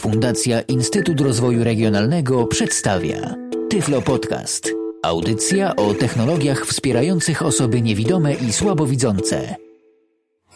[0.00, 3.34] Fundacja Instytut Rozwoju Regionalnego przedstawia
[3.70, 4.72] Tyflo Podcast.
[5.02, 9.56] Audycja o technologiach wspierających osoby niewidome i słabowidzące.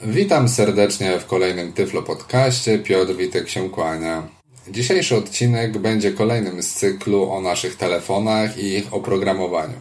[0.03, 2.79] Witam serdecznie w kolejnym Tyflo Podcaście.
[2.79, 4.29] Piotr Witek się kłania.
[4.69, 9.77] Dzisiejszy odcinek będzie kolejnym z cyklu o naszych telefonach i ich oprogramowaniu.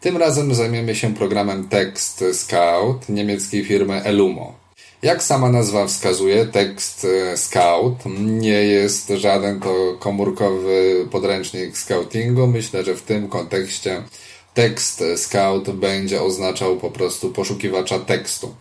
[0.00, 4.65] Tym razem zajmiemy się programem Text Scout niemieckiej firmy Elumo.
[5.06, 12.46] Jak sama nazwa wskazuje, tekst e, Scout nie jest żaden to komórkowy podręcznik scoutingu.
[12.46, 14.02] Myślę, że w tym kontekście
[14.54, 18.54] tekst Scout będzie oznaczał po prostu poszukiwacza tekstu.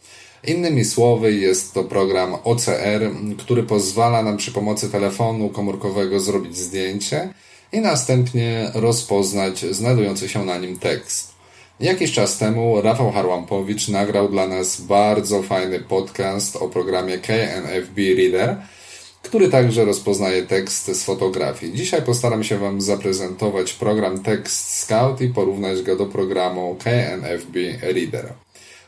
[0.44, 7.34] Innymi słowy, jest to program OCR, który pozwala nam przy pomocy telefonu komórkowego zrobić zdjęcie
[7.72, 11.35] i następnie rozpoznać znajdujący się na nim tekst.
[11.80, 18.58] Jakiś czas temu Rafał Harłampowicz nagrał dla nas bardzo fajny podcast o programie KNFB Reader,
[19.22, 21.74] który także rozpoznaje tekst z fotografii.
[21.74, 28.34] Dzisiaj postaram się Wam zaprezentować program Text Scout i porównać go do programu KNFB Reader.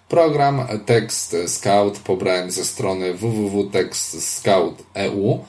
[0.09, 5.39] Program Text Scout pobrałem ze strony www.textscout.eu,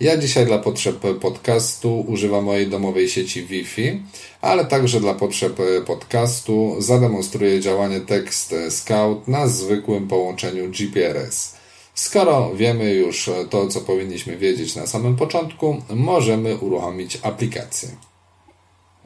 [0.00, 4.02] Ja dzisiaj dla potrzeb podcastu używam mojej domowej sieci Wi-Fi,
[4.40, 11.54] ale także dla potrzeb podcastu zademonstruję działanie Text Scout na zwykłym połączeniu GPRS.
[11.94, 17.88] Skoro wiemy już to, co powinniśmy wiedzieć na samym początku, możemy uruchomić aplikację.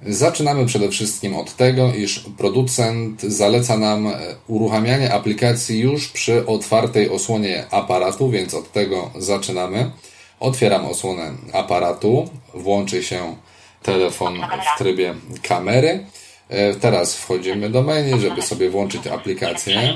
[0.07, 4.13] Zaczynamy przede wszystkim od tego, iż producent zaleca nam
[4.47, 9.91] uruchamianie aplikacji już przy otwartej osłonie aparatu, więc od tego zaczynamy.
[10.41, 13.37] Otwieram osłonę aparatu, włączy się
[13.83, 14.41] telefon
[14.75, 16.07] w trybie kamery.
[16.49, 19.95] E, teraz wchodzimy do menu, żeby sobie włączyć aplikację.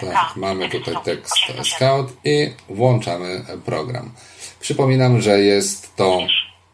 [0.00, 4.14] Tak, mamy tutaj tekst Scout i włączamy program.
[4.60, 6.18] Przypominam, że jest to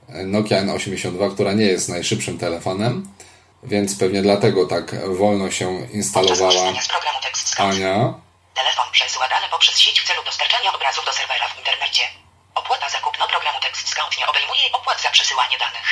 [0.09, 3.09] Nokia N82, która nie jest najszybszym telefonem,
[3.63, 6.73] więc pewnie dlatego tak wolno się instalowała
[7.59, 8.28] Ania.
[8.59, 12.03] Telefon przesyła dane poprzez sieć w celu dostarczania obrazów do serwera w internecie.
[12.55, 15.89] Opłata za kupno programu Text Scout nie obejmuje opłat za przesyłanie danych.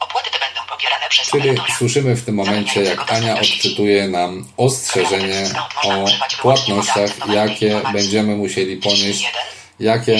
[0.00, 1.78] Opłaty te będą pobierane przez Czyli operatora.
[1.78, 5.42] słyszymy w tym momencie, jak Ania odczytuje nam ostrzeżenie
[5.82, 6.04] o
[6.42, 9.32] płatnościach, jakie będziemy musieli ponieść,
[9.80, 10.18] jakie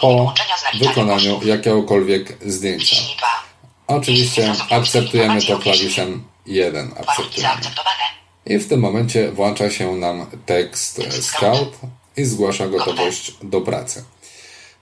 [0.00, 0.34] po
[0.74, 2.96] wykonaniu jakiegokolwiek zdjęcia.
[3.86, 6.94] Oczywiście akceptujemy to klawiszem 1.
[7.00, 7.60] Akceptujemy.
[8.46, 11.78] I w tym momencie włącza się nam tekst Scout
[12.16, 14.04] i zgłasza gotowość do pracy.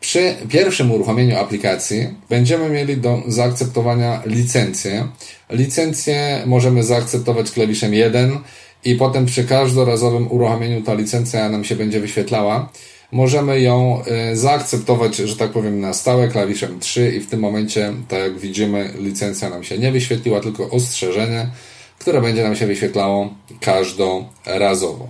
[0.00, 5.08] Przy pierwszym uruchomieniu aplikacji będziemy mieli do zaakceptowania licencję.
[5.50, 8.38] Licencję możemy zaakceptować klawiszem 1
[8.84, 12.72] i potem przy każdorazowym uruchomieniu ta licencja nam się będzie wyświetlała.
[13.12, 17.92] Możemy ją e, zaakceptować, że tak powiem, na stałe klawiszem 3 i w tym momencie,
[18.08, 21.50] tak jak widzimy, licencja nam się nie wyświetliła, tylko ostrzeżenie
[22.00, 25.08] które będzie nam się wyświetlało każdorazowo.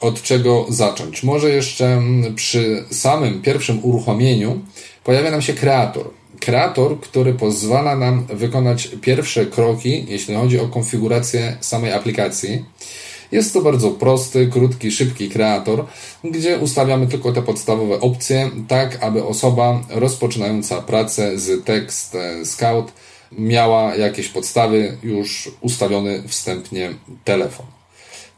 [0.00, 1.22] Od czego zacząć?
[1.22, 4.60] Może jeszcze mm, przy samym pierwszym uruchomieniu
[5.04, 6.10] pojawia nam się kreator.
[6.40, 12.64] Kreator, który pozwala nam wykonać pierwsze kroki, jeśli chodzi o konfigurację samej aplikacji.
[13.32, 15.84] Jest to bardzo prosty, krótki, szybki kreator,
[16.24, 22.92] gdzie ustawiamy tylko te podstawowe opcje, tak aby osoba rozpoczynająca pracę z Text e, Scout
[23.32, 26.94] miała jakieś podstawy już ustawiony wstępnie
[27.24, 27.66] telefon.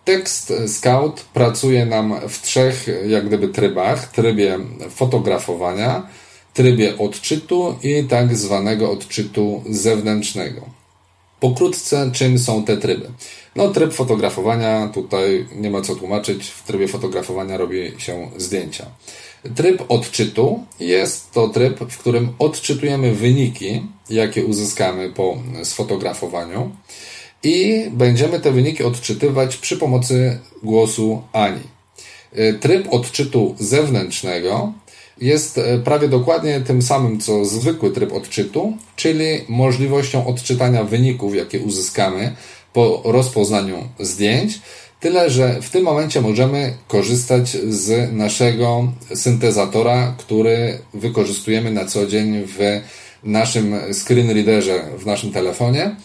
[0.04, 4.10] Tekst Scout pracuje nam w trzech jak gdyby trybach.
[4.10, 4.58] Trybie
[4.90, 6.06] fotografowania,
[6.54, 10.60] trybie odczytu i tak zwanego odczytu zewnętrznego.
[11.40, 13.10] Pokrótce, czym są te tryby?
[13.56, 18.86] No, tryb fotografowania, tutaj nie ma co tłumaczyć, w trybie fotografowania robi się zdjęcia.
[19.54, 26.70] Tryb odczytu jest to tryb, w którym odczytujemy wyniki, jakie uzyskamy po sfotografowaniu
[27.42, 31.62] i będziemy te wyniki odczytywać przy pomocy głosu Ani.
[32.60, 34.72] Tryb odczytu zewnętrznego
[35.20, 41.60] jest e, prawie dokładnie tym samym co zwykły tryb odczytu, czyli możliwością odczytania wyników, jakie
[41.60, 42.36] uzyskamy
[42.72, 44.60] po rozpoznaniu zdjęć.
[45.00, 52.44] Tyle, że w tym momencie możemy korzystać z naszego syntezatora, który wykorzystujemy na co dzień
[52.46, 52.58] w
[53.24, 55.96] naszym screen readerze w naszym telefonie.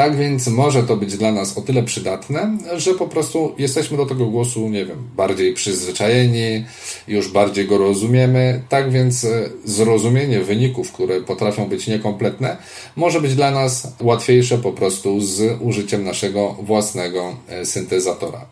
[0.00, 4.06] Tak więc może to być dla nas o tyle przydatne, że po prostu jesteśmy do
[4.06, 6.64] tego głosu, nie wiem, bardziej przyzwyczajeni,
[7.08, 8.62] już bardziej go rozumiemy.
[8.68, 12.56] Tak więc e, zrozumienie wyników, które potrafią być niekompletne,
[12.96, 18.46] może być dla nas łatwiejsze po prostu z użyciem naszego własnego e, syntezatora.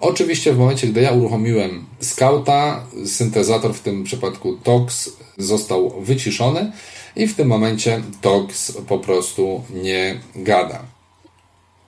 [0.00, 6.72] Oczywiście w momencie, gdy ja uruchomiłem Scouta, syntezator w tym przypadku TOX został wyciszony
[7.16, 10.82] i w tym momencie TOX po prostu nie gada.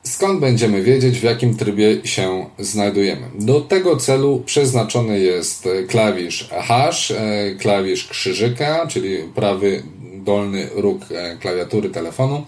[0.02, 3.26] Skąd będziemy wiedzieć, w jakim trybie się znajdujemy?
[3.34, 9.82] Do tego celu przeznaczony jest klawisz hash, e, klawisz krzyżyka, czyli prawy
[10.14, 12.46] dolny róg e, klawiatury telefonu.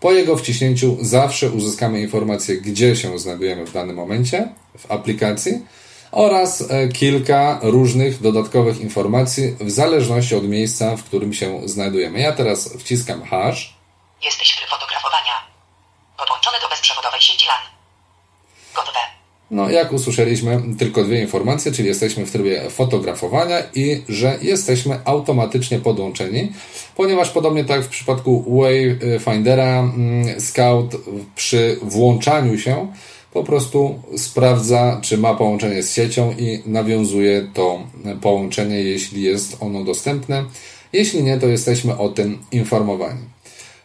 [0.00, 4.48] Po jego wciśnięciu zawsze uzyskamy informację, gdzie się znajdujemy w danym momencie
[4.78, 5.52] w aplikacji
[6.12, 12.20] oraz e, kilka różnych dodatkowych informacji w zależności od miejsca, w którym się znajdujemy.
[12.20, 13.74] Ja teraz wciskam hash.
[14.24, 15.32] Jesteś w fotografowania.
[16.18, 17.62] Podłączony do bezprzewodowej sieci LAN.
[18.74, 18.98] Gotowe.
[19.50, 25.78] No, jak usłyszeliśmy, tylko dwie informacje, czyli jesteśmy w trybie fotografowania i że jesteśmy automatycznie
[25.78, 26.52] podłączeni,
[26.96, 30.96] ponieważ podobnie tak w przypadku Wayfindera, mm, Scout
[31.36, 32.92] przy włączaniu się
[33.32, 37.82] po prostu sprawdza, czy ma połączenie z siecią i nawiązuje to
[38.20, 40.44] połączenie, jeśli jest ono dostępne.
[40.92, 43.20] Jeśli nie, to jesteśmy o tym informowani.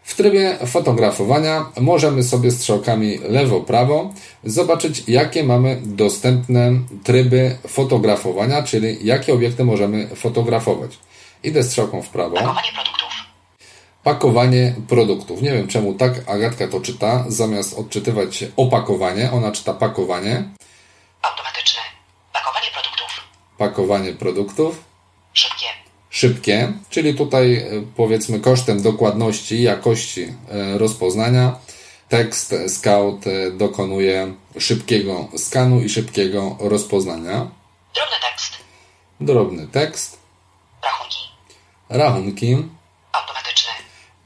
[0.04, 4.13] W trybie fotografowania możemy sobie strzałkami lewo-prawo
[4.44, 6.72] zobaczyć, jakie mamy dostępne
[7.04, 10.98] tryby fotografowania, czyli jakie obiekty możemy fotografować.
[11.44, 12.36] Idę strzałką w prawo.
[12.36, 13.12] Produktów.
[14.04, 15.42] Pakowanie produktów.
[15.42, 17.26] Nie wiem czemu tak Agatka to czyta.
[17.28, 20.50] Zamiast odczytywać opakowanie, ona czyta pakowanie.
[21.22, 21.82] Automatyczne.
[22.34, 23.22] Pakowanie produktów.
[23.58, 24.84] Pakowanie produktów.
[25.34, 25.66] Szybkie.
[26.10, 27.66] Szybkie, czyli tutaj e,
[27.96, 31.56] powiedzmy kosztem dokładności, jakości e, rozpoznania
[32.10, 37.48] tekst Scout e, dokonuje szybkiego skanu i szybkiego rozpoznania.
[37.96, 38.54] Drobny tekst.
[39.20, 40.20] Drobny tekst.
[40.84, 41.18] Rachunki.
[41.90, 42.73] Rachunki.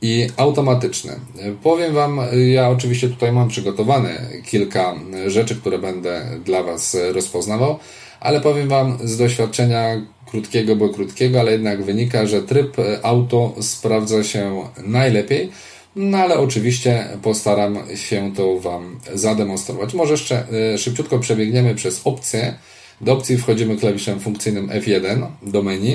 [0.08, 1.20] I automatyczne.
[1.64, 2.20] Powiem Wam,
[2.54, 4.96] ja oczywiście tutaj mam przygotowane kilka
[5.28, 7.80] rzeczy, które będę dla Was rozpoznawał,
[8.20, 14.24] ale powiem Wam z doświadczenia krótkiego, bo krótkiego, ale jednak wynika, że tryb auto sprawdza
[14.24, 15.52] się najlepiej.
[15.96, 19.94] No ale oczywiście postaram się to Wam zademonstrować.
[19.94, 22.58] Może jeszcze e, szybciutko przebiegniemy przez opcje.
[23.02, 25.92] Do opcji wchodzimy klawiszem funkcyjnym F1 do menu.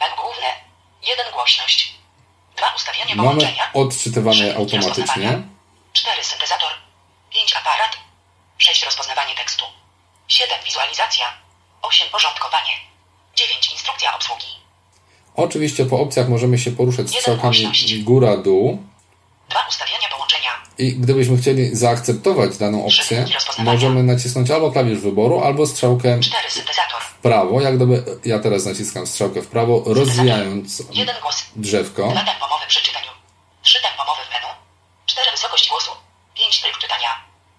[0.00, 0.48] Menu główne.
[1.08, 1.93] 1 głośność.
[2.64, 3.70] 2 ustawienie Mamy połączenia.
[3.74, 4.96] odczytywane automatycznie.
[5.04, 5.42] rozpoznawania.
[5.92, 6.70] 4 syntezator.
[7.32, 7.96] 5 aparat.
[8.58, 9.64] 6 rozpoznawanie tekstu.
[10.28, 11.26] 7 wizualizacja.
[11.82, 12.72] 8 porządkowanie.
[13.36, 14.46] 9 instrukcja obsługi.
[15.36, 18.82] Oczywiście po opcjach możemy się poruszać strzałkami góra-dół.
[19.50, 20.50] 2 ustawienia połączenia.
[20.78, 23.26] I gdybyśmy chcieli zaakceptować daną opcję,
[23.58, 27.02] możemy nacisnąć albo klawisz wyboru, albo strzałkę 4 syntezator.
[27.02, 27.60] w prawo.
[27.60, 31.44] Jak gdyby ja teraz naciskam strzałkę w prawo, rozwijając 1 głos.
[31.56, 32.08] drzewko.
[32.08, 33.08] 2 tempo mowy przy czytaniu.
[33.62, 34.46] 3 tempo mowy w menu.
[35.06, 35.90] 4 wysokość głosu.
[36.34, 37.08] 5 tryb czytania.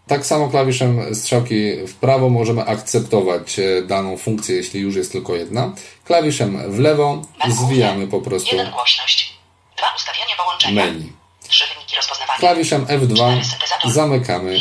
[0.07, 5.35] Tak samo klawiszem strzałki w prawo możemy akceptować e, daną funkcję, jeśli już jest tylko
[5.35, 5.73] jedna.
[6.03, 9.33] Klawiszem w lewo zwijamy po prostu 1 głośność.
[9.77, 10.85] 2 ustawienie połączenia.
[10.85, 11.13] menu.
[11.47, 12.39] 3 wyniki rozpoznawania.
[12.39, 13.91] Klawiszem F2 Cztery syntezator.
[13.91, 14.57] zamykamy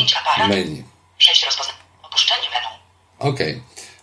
[0.49, 0.83] menu.
[1.17, 1.85] 6 rozpoznawania.
[2.03, 2.67] Opuszczenie menu.
[3.33, 3.39] Ok.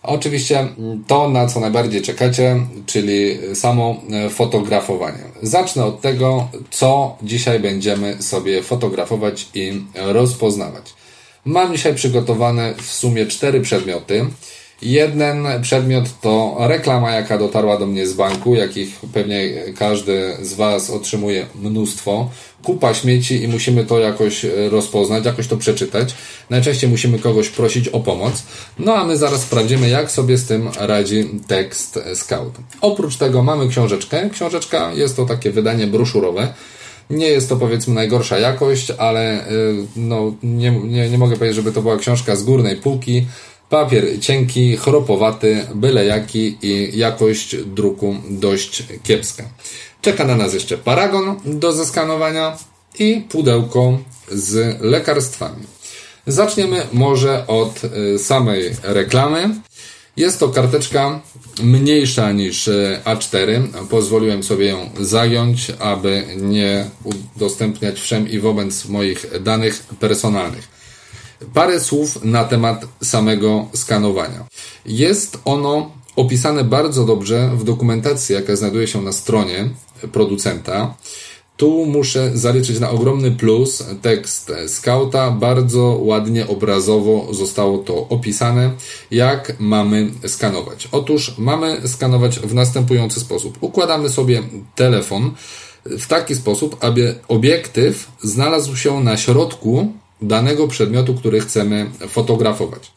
[0.03, 0.67] Oczywiście
[1.07, 5.23] to, na co najbardziej czekacie, czyli samo e, fotografowanie.
[5.41, 10.93] Zacznę od tego, co dzisiaj będziemy sobie fotografować i rozpoznawać.
[11.45, 14.25] Mam dzisiaj przygotowane w sumie cztery przedmioty.
[14.81, 20.89] Jeden przedmiot to reklama, jaka dotarła do mnie z banku, jakich pewnie każdy z Was
[20.89, 22.29] otrzymuje mnóstwo.
[22.63, 26.13] Kupa śmieci i musimy to jakoś rozpoznać, jakoś to przeczytać.
[26.49, 28.43] Najczęściej musimy kogoś prosić o pomoc.
[28.79, 32.53] No a my zaraz sprawdzimy, jak sobie z tym radzi tekst Scout.
[32.81, 34.29] Oprócz tego mamy książeczkę.
[34.29, 36.53] Książeczka jest to takie wydanie broszurowe.
[37.09, 39.45] Nie jest to powiedzmy najgorsza jakość, ale
[39.95, 43.25] no, nie, nie, nie mogę powiedzieć, żeby to była książka z górnej półki.
[43.69, 49.43] Papier cienki, chropowaty, byle jaki i jakość druku dość kiepska.
[50.01, 52.57] Czeka na nas jeszcze paragon do zeskanowania
[52.99, 53.97] i pudełko
[54.31, 55.63] z lekarstwami.
[56.27, 57.81] Zaczniemy może od
[58.17, 59.55] samej reklamy.
[60.17, 61.21] Jest to karteczka
[61.63, 62.69] mniejsza niż
[63.05, 63.67] A4.
[63.89, 70.67] Pozwoliłem sobie ją zająć, aby nie udostępniać wszem i wobec moich danych personalnych.
[71.53, 74.45] Parę słów na temat samego skanowania.
[74.85, 79.69] Jest ono opisane bardzo dobrze w dokumentacji, jaka znajduje się na stronie
[80.11, 80.95] producenta.
[81.63, 85.31] Tu muszę zaliczyć na ogromny plus tekst Scouta.
[85.31, 88.71] Bardzo ładnie, obrazowo zostało to opisane,
[89.11, 90.87] jak mamy skanować.
[90.91, 93.57] Otóż mamy skanować w następujący sposób.
[93.61, 94.43] Układamy sobie
[94.75, 95.31] telefon
[95.85, 102.91] w taki sposób, aby obiektyw znalazł się na środku danego przedmiotu, który chcemy fotografować.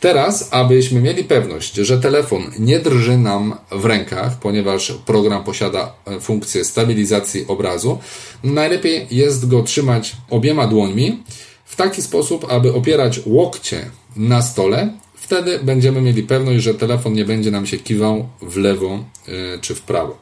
[0.00, 6.20] Teraz, abyśmy mieli pewność, że telefon nie drży nam w rękach, ponieważ program posiada e,
[6.20, 7.98] funkcję stabilizacji obrazu,
[8.44, 11.22] najlepiej jest go trzymać obiema dłońmi
[11.64, 14.92] w taki sposób, aby opierać łokcie na stole.
[15.14, 19.74] Wtedy będziemy mieli pewność, że telefon nie będzie nam się kiwał w lewo e, czy
[19.74, 20.18] w prawo.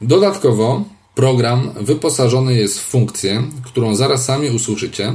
[0.00, 0.84] Dodatkowo
[1.14, 5.14] program wyposażony jest w funkcję, którą zaraz sami usłyszycie,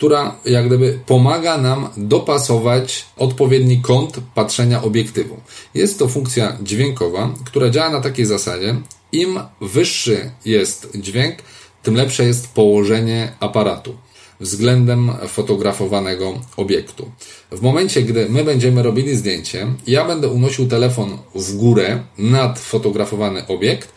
[0.00, 5.36] która jak gdyby pomaga nam dopasować odpowiedni kąt patrzenia obiektywu.
[5.74, 8.74] Jest to funkcja dźwiękowa, która działa na takiej zasadzie,
[9.12, 11.36] im wyższy jest dźwięk,
[11.82, 13.96] tym lepsze jest położenie aparatu
[14.40, 17.10] względem fotografowanego obiektu.
[17.50, 23.46] W momencie, gdy my będziemy robili zdjęcie, ja będę unosił telefon w górę nad fotografowany
[23.46, 23.92] obiekt.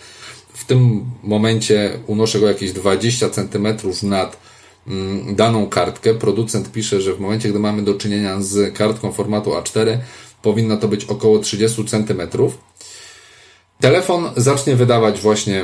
[0.54, 3.68] W tym momencie unoszę go jakieś 20 cm
[4.04, 4.53] nad
[5.32, 6.14] daną kartkę.
[6.14, 9.98] Producent pisze, że w momencie, gdy mamy do czynienia z kartką formatu A4,
[10.42, 12.22] powinno to być około 30 cm.
[13.80, 15.64] Telefon zacznie wydawać właśnie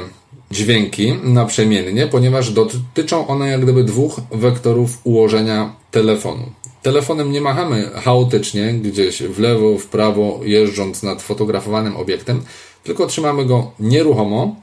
[0.51, 6.51] dźwięki naprzemiennie, ponieważ dotyczą one jak gdyby dwóch wektorów ułożenia telefonu.
[6.81, 12.41] Telefonem nie machamy chaotycznie, gdzieś w lewo, w prawo, jeżdżąc nad fotografowanym obiektem,
[12.83, 14.55] tylko trzymamy go nieruchomo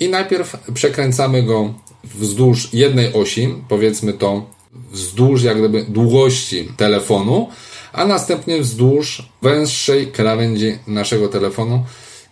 [0.00, 1.74] i najpierw przekręcamy go
[2.14, 4.46] wzdłuż jednej osi, powiedzmy to
[4.92, 7.48] wzdłuż jak gdyby długości telefonu,
[7.92, 11.84] a następnie wzdłuż węższej krawędzi naszego telefonu.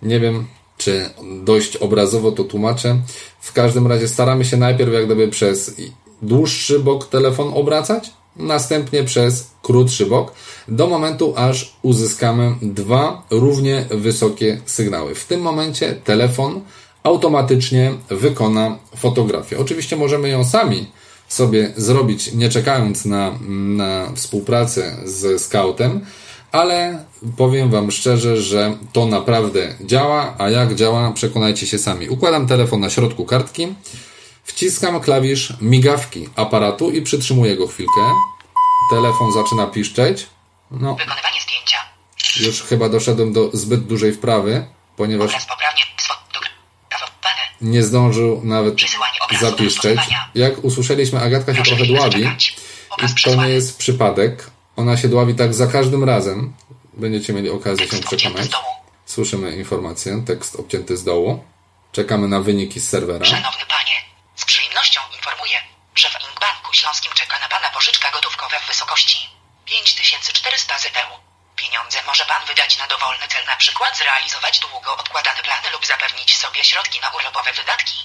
[0.02, 0.47] Nie wiem,
[0.78, 1.11] czy
[1.45, 2.99] dość obrazowo to tłumaczę.
[3.40, 5.75] W każdym razie staramy się najpierw jak gdyby przez
[6.23, 10.33] dłuższy bok telefon obracać, następnie przez krótszy bok,
[10.69, 15.14] do momentu aż uzyskamy dwa równie wysokie sygnały.
[15.14, 16.61] W tym momencie telefon
[17.04, 19.58] automatycznie wykona fotografię.
[19.58, 20.87] Oczywiście możemy ją sami
[21.28, 23.32] sobie zrobić, nie czekając na,
[23.76, 26.06] na współpracę z scoutem,
[26.52, 27.04] ale
[27.37, 32.08] powiem Wam szczerze, że to naprawdę działa, a jak działa, przekonajcie się sami.
[32.08, 33.75] Układam telefon na środku kartki,
[34.44, 38.00] wciskam klawisz migawki aparatu i przytrzymuję go chwilkę.
[38.90, 40.26] Telefon zaczyna piszczeć.
[40.70, 41.78] No, Wykonywanie zdjęcia.
[42.40, 44.64] już chyba doszedłem do zbyt dużej wprawy,
[44.96, 45.82] ponieważ Obraz poprawnie.
[47.64, 48.75] Nie zdążył nawet
[49.40, 50.00] zapiszczeć.
[50.35, 52.30] Jak usłyszeliśmy, Agatka się Proszę trochę dławi.
[53.02, 54.50] I to nie jest przypadek.
[54.76, 56.54] Ona się dławi tak za każdym razem.
[56.92, 58.50] Będziecie mieli okazję się Tekst przekonać.
[59.06, 61.44] Słyszymy informację, tekst obcięty z dołu.
[61.92, 63.25] Czekamy na wyniki z serwera.
[63.25, 63.97] Szanowny panie,
[64.37, 65.59] z przyjemnością informuję,
[65.94, 69.18] że w Inkbanku Śląskim czeka na pana pożyczka gotówkowa w wysokości
[69.64, 71.24] 5400 ZEU.
[71.64, 76.30] Pieniądze może pan wydać na dowolny cel, na przykład zrealizować długo odkładane plany lub zapewnić
[76.42, 77.97] sobie środki na urlopowe wydatki.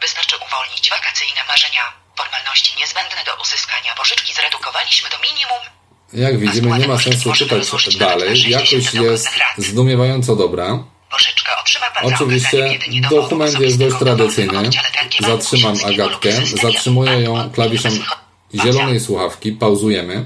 [0.00, 1.84] Wystarczy uwolnić wakacyjne marzenia.
[2.18, 5.62] Formalności niezbędne do uzyskania pożyczki zredukowaliśmy do minimum.
[6.24, 8.50] Jak widzimy, nie ma sensu czytać dalej.
[8.50, 10.66] Jakość jest zdumiewająco dobra.
[12.02, 12.78] Oczywiście
[13.10, 14.70] dokument jest dość tradycyjny.
[15.20, 16.30] Zatrzymam Agatkę,
[16.62, 18.04] zatrzymuję ją klawiszem
[18.54, 20.24] zielonej słuchawki, pauzujemy.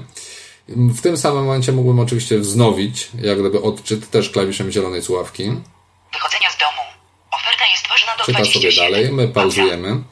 [0.67, 5.43] W tym samym momencie mógłbym oczywiście wznowić, jak gdyby odczyt, też klawiszem zielonej słuchawki.
[6.13, 6.81] Wychodzenia z domu.
[7.31, 8.91] Oferta jest ważna do Czyta sobie 27.
[8.91, 10.03] dalej, my pauzujemy.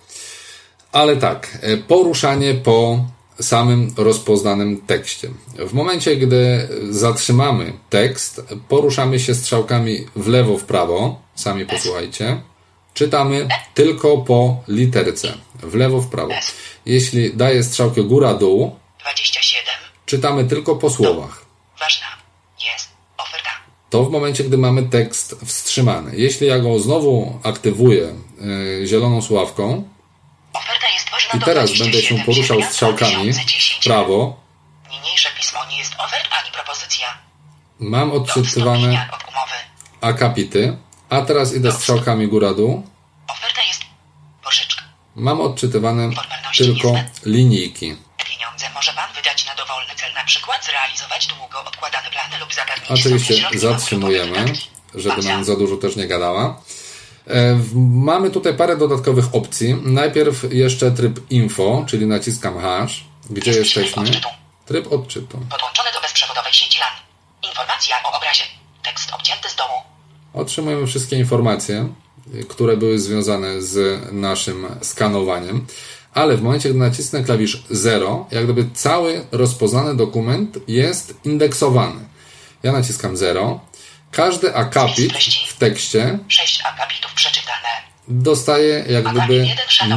[0.92, 3.06] Ale tak, e, poruszanie po
[3.40, 5.30] samym rozpoznanym tekście.
[5.58, 11.22] W momencie, gdy zatrzymamy tekst, poruszamy się strzałkami w lewo, w prawo.
[11.36, 12.42] Sami posłuchajcie.
[12.94, 15.34] Czytamy tylko po literce.
[15.64, 16.34] W lewo, w prawo.
[16.86, 19.59] Jeśli daję strzałkę góra-dół, 27.
[20.10, 21.46] czytamy tylko po słowach.
[21.80, 22.08] Ważna
[22.66, 23.50] jest oferta.
[23.90, 26.12] To w momencie, gdy mamy tekst wstrzymany.
[26.16, 29.90] Jeśli ja go znowu aktywuję yy, zieloną sławką
[30.54, 33.80] Oferta jest ważna i teraz 27 będę się poruszał strzałkami 2010.
[33.82, 34.40] w prawo,
[34.92, 37.30] Niniejsze pismo nie jest ofert ani propozycja
[37.80, 39.24] mam odczytywane od
[40.02, 40.78] akapity,
[41.10, 42.84] a teraz idę strzałkami góra-dół.
[43.28, 43.82] Oferta jest
[44.44, 44.84] pożyczka.
[45.16, 46.10] Mam odczytywane
[46.58, 46.94] tylko
[47.26, 47.96] linijki.
[48.26, 52.94] Pieniądze może Pan wydać na dowolny cel, na przykład zrealizować długo odkładane plany lub zagarnięcie
[52.94, 54.54] Oczywiście zatrzymujemy,
[54.96, 56.62] żeby nam za dużo też nie gadała.
[57.28, 57.60] E,
[58.10, 59.76] Mamy tutaj parę dodatkowych opcji.
[59.84, 63.04] Najpierw jeszcze tryb info, czyli naciskam hash.
[63.30, 64.04] Gdzie Jest tryb jesteśmy?
[64.10, 64.30] odczytu.
[64.66, 65.38] Tryb odczytu.
[65.50, 66.94] Podłączone do bezprzewodowej sieci LAN.
[67.50, 68.44] Informacja o obrazie.
[68.84, 69.74] Tekst obcięty z dołu.
[70.34, 71.90] Otrzymujemy wszystkie informacje,
[72.50, 75.68] które były związane z naszym skanowaniem,
[76.14, 82.02] ale w momencie, gdy nacisnę klawisz 0, jak gdyby cały rozpoznany dokument jest indeksowany.
[82.64, 83.60] Ja naciskam 0.
[84.12, 85.14] Każdy akapit
[85.48, 87.68] w tekście 6 akapitów przeczytane.
[88.08, 89.48] dostaje jak gdyby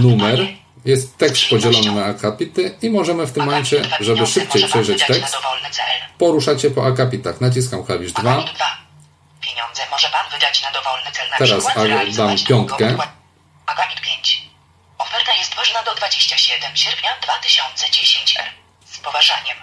[0.00, 0.47] numer.
[0.85, 5.37] Jest tekst podzielony na akapity i możemy w tym momencie, żeby szybciej przejrzeć tekst,
[6.19, 7.40] poruszać się po akapitach.
[7.40, 8.33] Naciskam klawisz 2.
[8.33, 8.64] Akapit 2.
[9.40, 12.97] Pieniądze może pan wydać na dowolny cel, na Teraz dam piątkę.
[13.66, 14.51] Akapit 5.
[15.72, 18.44] Ważna do 27 sierpnia 2010 r.
[18.84, 19.56] Z poważaniem.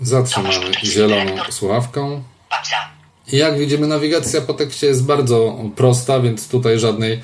[0.00, 2.22] Zatrzymamy zieloną słuchawką.
[2.50, 2.76] Pauza.
[3.26, 7.22] Jak widzimy, nawigacja po tekście jest bardzo prosta, więc tutaj żadnej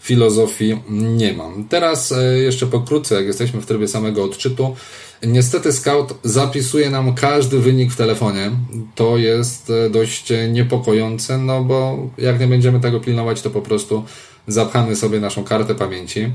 [0.00, 1.68] filozofii nie mam.
[1.68, 4.76] Teraz e, jeszcze pokrótce, jak jesteśmy w trybie samego odczytu.
[5.22, 8.50] Niestety Scout zapisuje nam każdy wynik w telefonie.
[8.94, 14.04] To jest e, dość niepokojące, no bo jak nie będziemy tego pilnować, to po prostu
[14.46, 16.32] zapchamy sobie naszą kartę pamięci.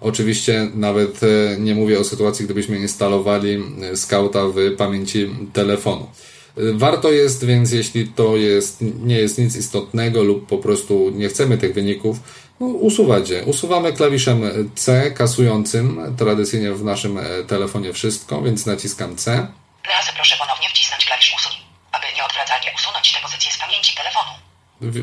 [0.00, 1.26] Oczywiście nawet e,
[1.58, 6.10] nie mówię o sytuacji, gdybyśmy instalowali e, Scouta w pamięci telefonu.
[6.56, 11.58] Warto jest więc, jeśli to jest, nie jest nic istotnego lub po prostu nie chcemy
[11.58, 12.16] tych wyników,
[12.60, 13.44] no, usuwać je.
[13.44, 14.42] Usuwamy klawiszem
[14.74, 19.46] C kasującym, tradycyjnie w naszym e, telefonie wszystko, więc naciskam C.
[19.88, 21.52] Raz proszę ponownie wcisnąć klawisz usuń,
[21.92, 24.30] aby nieodwracalnie usunąć tę pozycję z pamięci telefonu.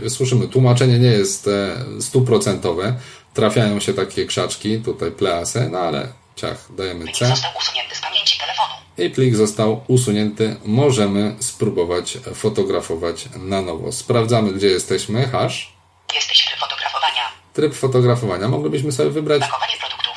[0.09, 2.99] Słyszymy, tłumaczenie nie jest e, stuprocentowe.
[3.33, 7.27] Trafiają się takie krzaczki, tutaj please, no ale ciach, dajemy C.
[7.27, 8.73] został usunięty z pamięci telefonu.
[8.97, 10.55] i plik został usunięty.
[10.65, 13.91] Możemy spróbować fotografować na nowo.
[13.91, 15.27] Sprawdzamy, gdzie jesteśmy.
[15.27, 15.73] Hash.
[16.15, 17.21] Jesteś tryb fotografowania.
[17.53, 18.47] Tryb fotografowania.
[18.47, 19.43] Moglibyśmy sobie wybrać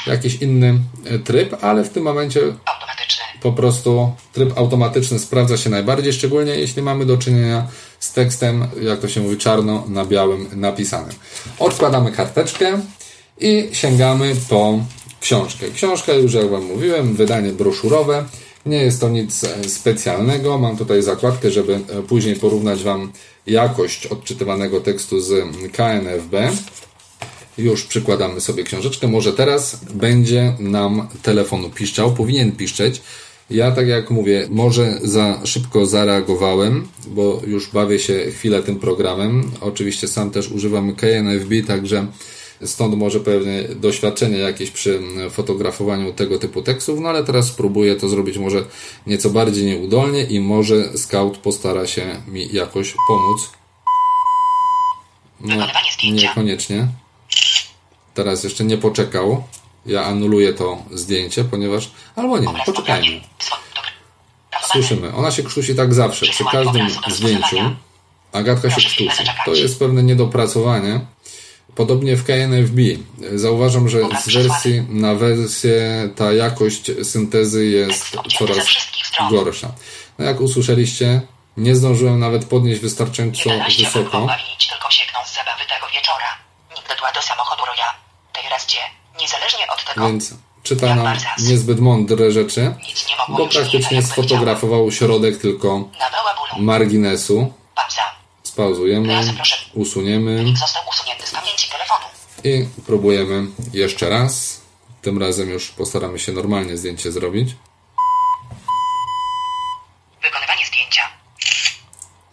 [0.06, 2.40] jakiś inny e, tryb, ale w tym momencie
[3.42, 7.66] po prostu tryb automatyczny sprawdza się najbardziej, szczególnie jeśli mamy do czynienia
[8.00, 11.14] z tekstem, jak to się mówi, czarno na białym napisanym.
[11.58, 12.80] Odkładamy karteczkę
[13.40, 14.78] i sięgamy po
[15.20, 15.66] książkę.
[15.74, 18.24] Książka, już jak Wam mówiłem, wydanie broszurowe.
[18.66, 20.58] Nie jest to nic e, specjalnego.
[20.58, 23.12] Mam tutaj zakładkę, żeby e, później porównać Wam
[23.46, 25.32] jakość odczytywanego tekstu z
[25.72, 26.34] KNFB.
[27.58, 29.08] Już przykładamy sobie książeczkę.
[29.08, 33.02] Może teraz będzie nam telefonu piszczał, powinien piszczeć.
[33.50, 39.50] Ja, tak jak mówię, może za szybko zareagowałem, bo już bawię się chwilę tym programem.
[39.60, 42.06] Oczywiście sam też używam KNFB, także
[42.64, 48.08] stąd może pewnie doświadczenie jakieś przy fotografowaniu tego typu tekstów, no ale teraz spróbuję to
[48.08, 48.64] zrobić może
[49.06, 53.50] nieco bardziej nieudolnie i może Scout postara się mi jakoś pomóc.
[55.40, 55.66] No,
[56.12, 56.88] niekoniecznie.
[58.14, 59.42] Teraz jeszcze nie poczekał.
[59.86, 61.90] Ja anuluję to zdjęcie, ponieważ.
[62.16, 63.20] Albo nie, poczekajmy.
[64.72, 65.14] Słyszymy.
[65.14, 66.26] Ona się krztusi tak zawsze.
[66.26, 67.56] Przy każdym zdjęciu
[68.32, 69.24] Agatka się krztusi.
[69.44, 71.00] To jest pewne niedopracowanie.
[71.76, 72.78] Podobnie w KNFB.
[73.34, 78.58] Zauważam, że z wersji na wersję ta jakość syntezy jest coraz
[79.30, 79.72] gorsza.
[80.18, 81.20] No jak usłyszeliście,
[81.56, 84.26] nie zdążyłem nawet podnieść wystarczająco 11 wysoko.
[84.70, 86.30] tylko sięgnął z zabawy tego wieczora.
[86.76, 87.62] Dotarła do samochodu.
[88.42, 88.78] Teraz cię,
[89.20, 92.74] niezależnie od tego, Więc czyta nam niezbyt mądre rzeczy,
[93.28, 95.88] bo praktycznie jakby sfotografował środek tylko
[96.58, 97.52] marginesu.
[98.56, 99.34] Spauzujemy,
[99.74, 102.04] usuniemy Wynik został usunięty z pamięci telefonu.
[102.44, 104.60] i próbujemy jeszcze raz.
[105.02, 107.48] Tym razem już postaramy się normalnie zdjęcie zrobić.
[110.22, 111.02] Wykonywanie zdjęcia.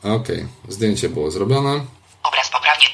[0.04, 0.28] Ok,
[0.70, 1.86] zdjęcie było zrobione.
[2.24, 2.86] Obraz poprawnie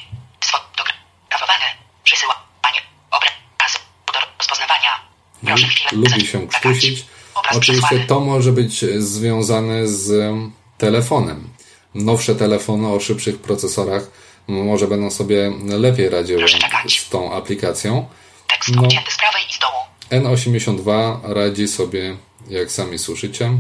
[0.44, 1.66] sfotografowany.
[2.04, 3.80] Przysyłanie obrazu
[4.14, 4.92] do rozpoznawania.
[5.46, 5.90] Proszę chwilę.
[5.92, 7.06] Lubi się krztusić.
[7.52, 10.34] Oczywiście to może być związane z
[10.78, 11.50] telefonem.
[11.96, 14.12] Nowsze telefony o szybszych procesorach
[14.48, 16.46] może będą sobie lepiej radziły
[16.90, 18.08] z tą aplikacją.
[18.48, 18.82] Tekst No.
[18.84, 20.26] obcięty z prawej i z dołu.
[20.36, 22.18] N82 radzi sobie,
[22.50, 23.52] jak sami słyszycie.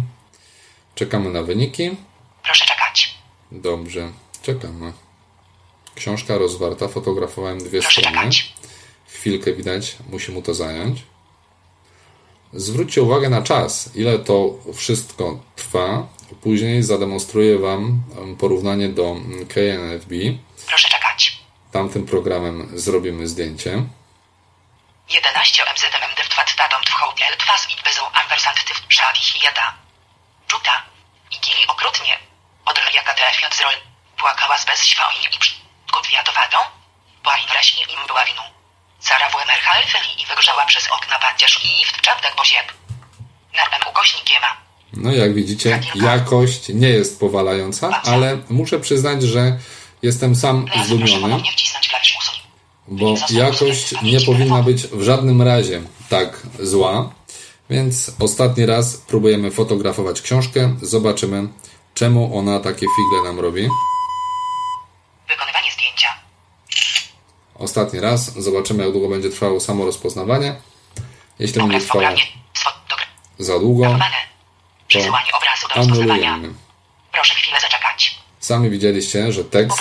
[0.95, 1.89] Czekamy na wyniki.
[2.43, 3.17] Proszę czekać.
[3.51, 4.11] Dobrze,
[4.41, 4.93] czekamy.
[5.95, 8.17] Książka rozwarta, fotografowałem dwie Proszę strony.
[8.17, 8.53] czekać.
[9.07, 11.01] Chwilkę widać, musi mu to zająć.
[12.53, 16.07] Zwróćcie uwagę na czas, ile to wszystko trwa.
[16.41, 18.03] Później zademonstruję Wam
[18.39, 20.13] porównanie do mm, KNFB.
[20.67, 21.39] Proszę czekać.
[21.71, 23.83] Tamtym programem zrobimy zdjęcie.
[25.09, 29.73] 11 MZMM w twadtadom tchoutiel twas i bezą ampersant tyw szali hieda.
[30.47, 30.83] Czuta.
[31.31, 32.19] I gili okrutnie.
[32.65, 33.73] Odrojaka trafiąc z rol.
[34.17, 35.53] Płakała z bez świaoi i przy.
[35.93, 36.57] Kutwiatowadą.
[37.23, 38.58] Płain wreś i im była winu.
[38.99, 42.73] Sara w emerhalfeli i wygrzała przez okna pancerz i w czaptek pozieb.
[43.55, 44.41] Narmem ukośnikiem.
[44.93, 49.59] No jak widzicie, jakość nie jest powalająca, ale muszę przyznać, że
[50.01, 51.43] jestem sam zdumiony.
[52.87, 57.11] bo jakość nie powinna być w żadnym razie tak zła.
[57.69, 60.75] Więc ostatni raz próbujemy fotografować książkę.
[60.81, 61.47] Zobaczymy,
[61.93, 63.67] czemu ona takie figle nam robi.
[65.29, 66.07] Wykonywanie zdjęcia.
[67.59, 68.33] Ostatni raz.
[68.43, 70.55] Zobaczymy, jak długo będzie trwało samo rozpoznawanie.
[71.39, 72.23] Jeśli będzie Obraz trwało poprawnie.
[72.53, 73.11] Sfotografowane.
[73.39, 73.97] za długo,
[74.87, 76.29] Przesyłanie obrazu do rozpoznawania.
[76.33, 76.53] anulujemy.
[77.11, 78.19] Proszę chwilę zaczekać.
[78.39, 79.79] Sami widzieliście, że tekst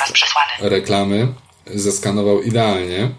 [0.61, 1.29] reklamy
[1.67, 3.11] zeskanował idealnie.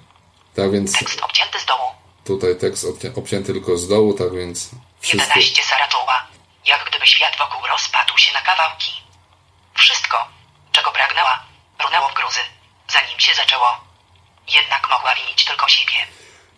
[0.56, 1.82] Tak więc Tekst obcięty z dołu.
[2.26, 4.70] tutaj tekst obci- obcięty tylko z dołu, tak więc
[5.00, 6.28] wszystko 11 Sara czuła,
[6.66, 8.92] jak gdyby świat wokół rozpadł się na kawałki.
[9.74, 10.18] Wszystko,
[10.72, 11.44] czego pragnęła,
[11.86, 12.40] runęło w gruzy,
[12.94, 13.89] zanim się zaczęło.
[14.56, 15.94] Jednak mogła winić tylko siebie.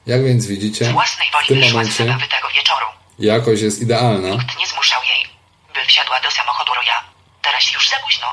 [0.06, 0.86] Jak więc widzicie,
[1.44, 2.86] w tym momencie zabawy tego wieczoru.
[3.20, 4.30] jakość jest idealna.
[4.30, 5.26] Nikt nie zmuszał jej,
[5.74, 6.98] by wsiadła do samochodu Roya.
[7.42, 8.28] Teraz już za późno,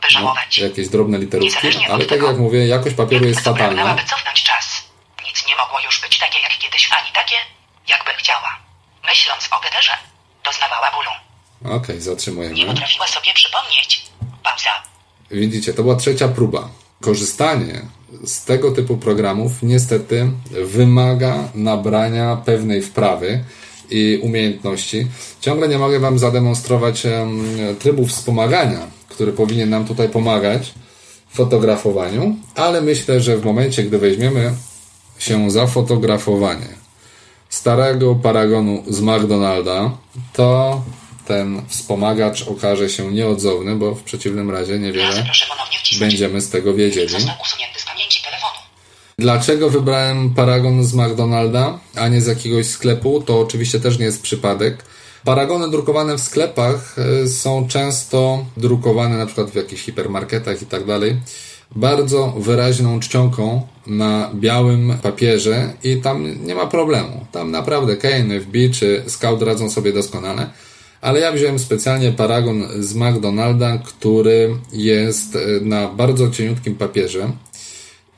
[0.00, 0.58] by No, żałować.
[0.58, 3.96] jakieś drobne literówki, ale tak jak mówię, jakość papieru jest fatalna.
[4.04, 4.84] cofnąć czas.
[5.26, 7.36] Nic nie mogło już być takie jak kiedyś, ani takie,
[7.88, 8.56] jakby chciała.
[9.04, 9.92] Myśląc o Peterze,
[10.44, 11.10] doznawała bólu.
[11.76, 12.66] Okej, Nie zatrzymujemy.
[12.66, 14.02] potrafiła sobie przypomnieć.
[14.42, 14.70] Pauza.
[15.30, 16.68] Widzicie, to była trzecia próba.
[17.02, 17.82] Korzystanie
[18.24, 20.30] z tego typu programów niestety
[20.64, 23.44] wymaga nabrania pewnej wprawy
[23.90, 25.06] i umiejętności.
[25.40, 27.44] Ciągle nie mogę Wam zademonstrować em,
[27.78, 30.74] trybu wspomagania, który powinien nam tutaj pomagać
[31.28, 34.52] w fotografowaniu, ale myślę, że w momencie, gdy weźmiemy
[35.18, 36.82] się za fotografowanie
[37.48, 39.90] starego paragonu z McDonalda,
[40.32, 40.82] to
[41.26, 45.24] ten wspomagacz okaże się nieodzowny, bo w przeciwnym razie niewiele
[46.00, 47.14] będziemy z tego wiedzieli.
[49.18, 53.22] Dlaczego wybrałem paragon z McDonalda, a nie z jakiegoś sklepu?
[53.22, 54.84] To oczywiście też nie jest przypadek.
[55.24, 60.86] Paragony drukowane w sklepach e, są często drukowane na przykład w jakichś hipermarketach i tak
[60.86, 61.16] dalej
[61.76, 67.26] bardzo wyraźną czcionką na białym papierze i tam nie ma problemu.
[67.32, 70.50] Tam naprawdę KNFB czy Scout radzą sobie doskonale.
[71.02, 77.32] Ale ja wziąłem specjalnie paragon z McDonalda, który jest e, na bardzo cieniutkim papierze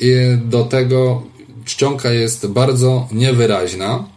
[0.01, 0.13] i
[0.45, 1.23] do tego
[1.65, 4.09] czcionka jest bardzo niewyraźna.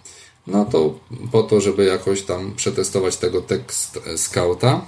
[0.48, 1.00] No to
[1.32, 4.86] po to, żeby jakoś tam przetestować tego tekst skauta.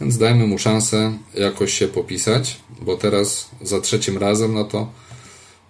[0.00, 4.88] Więc dajmy mu szansę jakoś się popisać, bo teraz za trzecim razem, no to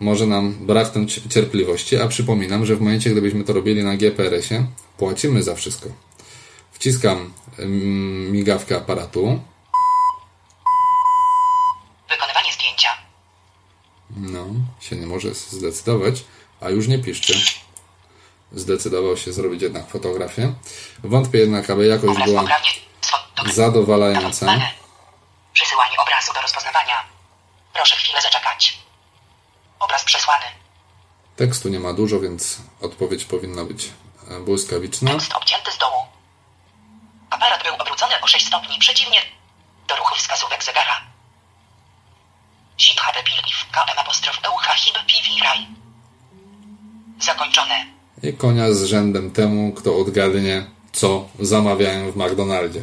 [0.01, 1.96] może nam braknąć cierpliwości.
[1.96, 4.66] A przypominam, że w momencie, gdybyśmy to robili na GPRS-ie,
[4.99, 6.06] płacimy za wszystko.
[6.76, 7.32] Wciskam
[8.30, 9.42] migawkę aparatu.
[12.08, 12.88] Wykonywanie zdjęcia.
[14.16, 14.46] No,
[14.80, 16.24] się nie może zdecydować,
[16.60, 17.34] a już nie piszcie.
[18.52, 20.54] Zdecydował się zrobić jednak fotografię.
[21.04, 22.44] Wątpię jednak, aby jakość była
[23.52, 24.46] zadowalająca.
[25.52, 27.04] Przesyłanie obrazu do rozpoznawania.
[27.74, 28.78] Proszę chwilę zaczekać.
[29.80, 30.44] Obraz przesłany.
[31.36, 33.88] Tekstu nie ma dużo, więc odpowiedź powinna być
[34.30, 35.12] e, błyskawiczna.
[35.12, 36.15] Tekst obcięty z dołu.
[37.37, 39.20] Aparat był obrócony o 6 stopni przeciwnie
[39.88, 41.01] do ruchu wskazówek zegara.
[42.79, 45.66] Sip HB Pilif KM apostrof EUH HIB PV RAI.
[47.20, 47.87] Zakończone.
[48.22, 52.83] I konia z rzędem temu, kto odgadnie, co zamawiają w McDonaldzie.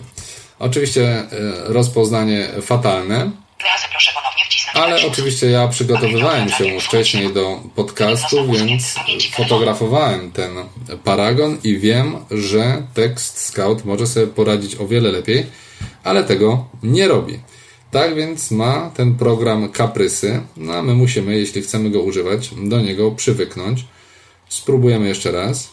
[0.60, 1.26] Oczywiście e,
[1.74, 3.32] rozpoznanie fatalne,
[3.72, 4.33] Razy proszę ponownie
[4.74, 8.96] ale oczywiście ja przygotowywałem się wcześniej do podcastu, więc
[9.34, 10.52] fotografowałem ten
[11.04, 15.46] paragon i wiem, że tekst Scout może sobie poradzić o wiele lepiej,
[16.04, 17.40] ale tego nie robi.
[17.92, 22.82] Tak więc ma ten program kaprysy, no a my musimy, jeśli chcemy go używać, do
[22.82, 23.86] niego przywyknąć.
[24.50, 25.70] Spróbujemy jeszcze raz.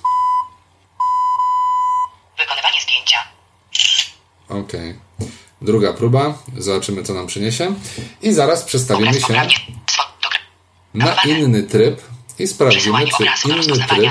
[2.39, 3.19] Wykonywanie zdjęcia.
[4.49, 4.73] Ok.
[5.63, 6.39] Druga próba.
[6.59, 7.75] Zobaczymy, co nam przyniesie.
[8.23, 9.47] I zaraz przestawimy się
[10.95, 12.01] na inny tryb
[12.39, 14.11] i sprawdzimy, czy inny tryb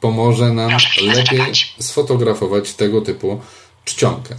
[0.00, 0.70] pomoże nam
[1.02, 3.40] lepiej sfotografować tego typu
[3.84, 4.34] czcionkę.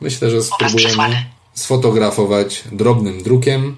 [0.00, 3.76] Myślę, że spróbujemy sfotografować drobnym drukiem.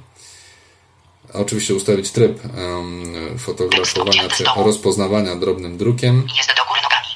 [1.32, 6.26] Oczywiście ustawić tryb um, fotografowania czy rozpoznawania drobnym drukiem.
[6.36, 7.08] Jest do góry nogami.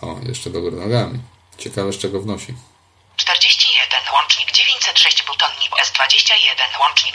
[0.00, 1.18] O, jeszcze do góry nogami.
[1.58, 2.54] Ciekawe, z czego wnosi.
[3.16, 3.49] 41
[6.00, 7.14] 21 łącznik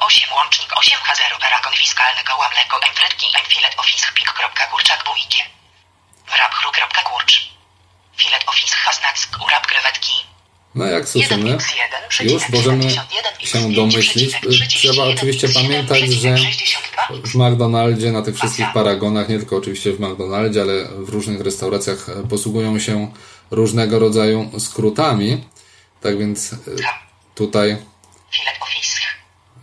[0.00, 5.40] 008 łącznik 8H0 paragon fiskalny koła mleko emfrytki emfilet office pik.kurczak bujki
[6.32, 7.32] wrapchru.kurcz
[8.16, 10.12] filet office hasnack urap krewetki.
[10.74, 11.58] No jak słyszymy,
[12.20, 12.90] już możemy
[13.38, 14.36] się domyślić.
[14.68, 16.36] Trzeba oczywiście pamiętać, że
[17.24, 22.08] w McDonaldzie, na tych wszystkich paragonach, nie tylko oczywiście w McDonaldzie, ale w różnych restauracjach
[22.08, 23.12] e, posługują się
[23.50, 25.44] różnego rodzaju skrótami.
[26.00, 26.56] Tak więc e,
[27.34, 27.90] tutaj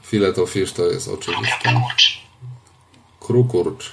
[0.04, 1.74] filet of fish to jest oczywiście
[3.20, 3.92] krukurcz.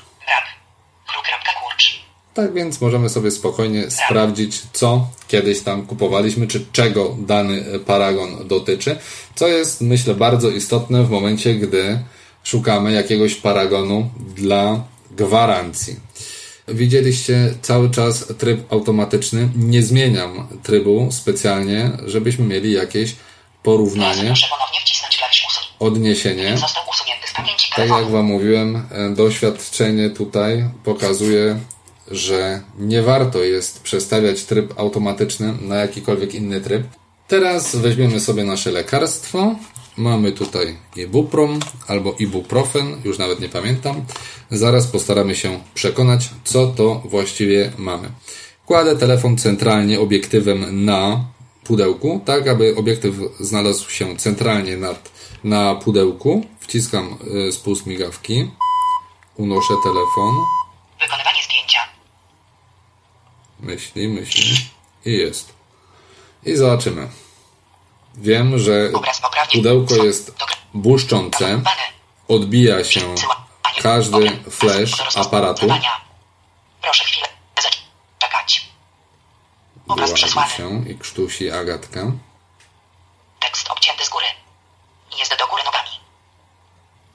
[2.34, 8.98] Tak więc możemy sobie spokojnie sprawdzić, co kiedyś tam kupowaliśmy, czy czego dany paragon dotyczy,
[9.34, 11.98] co jest myślę bardzo istotne w momencie, gdy
[12.44, 15.96] szukamy jakiegoś paragonu dla gwarancji.
[16.68, 19.48] Widzieliście cały czas tryb automatyczny.
[19.56, 23.16] Nie zmieniam trybu specjalnie, żebyśmy mieli jakieś
[23.64, 24.34] porównanie,
[25.78, 26.56] odniesienie.
[27.76, 31.58] Tak jak Wam mówiłem, doświadczenie tutaj pokazuje
[32.10, 36.86] że nie warto jest przestawiać tryb automatyczny na jakikolwiek inny tryb.
[37.28, 39.54] Teraz weźmiemy sobie nasze lekarstwo.
[39.96, 44.04] Mamy tutaj ibuprom albo ibuprofen, już nawet nie pamiętam.
[44.50, 48.08] Zaraz postaramy się przekonać, co to właściwie mamy.
[48.66, 51.24] Kładę telefon centralnie obiektywem na
[51.64, 55.10] pudełku, tak aby obiektyw znalazł się centralnie nad,
[55.44, 56.46] na pudełku.
[56.60, 58.50] Wciskam y, spust migawki.
[59.36, 60.34] Unoszę telefon.
[61.00, 61.78] Wykonywanie zdjęcia.
[63.60, 64.56] Myśli, myśli.
[65.04, 65.54] I jest.
[66.44, 67.08] I zobaczymy.
[68.14, 68.90] Wiem, że
[69.52, 70.34] pudełko jest
[70.74, 71.60] błyszczące.
[72.28, 73.00] Odbija się
[73.82, 75.66] każdy flash aparatu.
[76.82, 77.33] Proszę chwilę.
[79.88, 80.50] Obraz przesłany.
[80.50, 82.00] się i krztusi Agatka.
[83.40, 84.26] Tekst obcięty z góry.
[85.18, 85.90] Jest do góry nogami.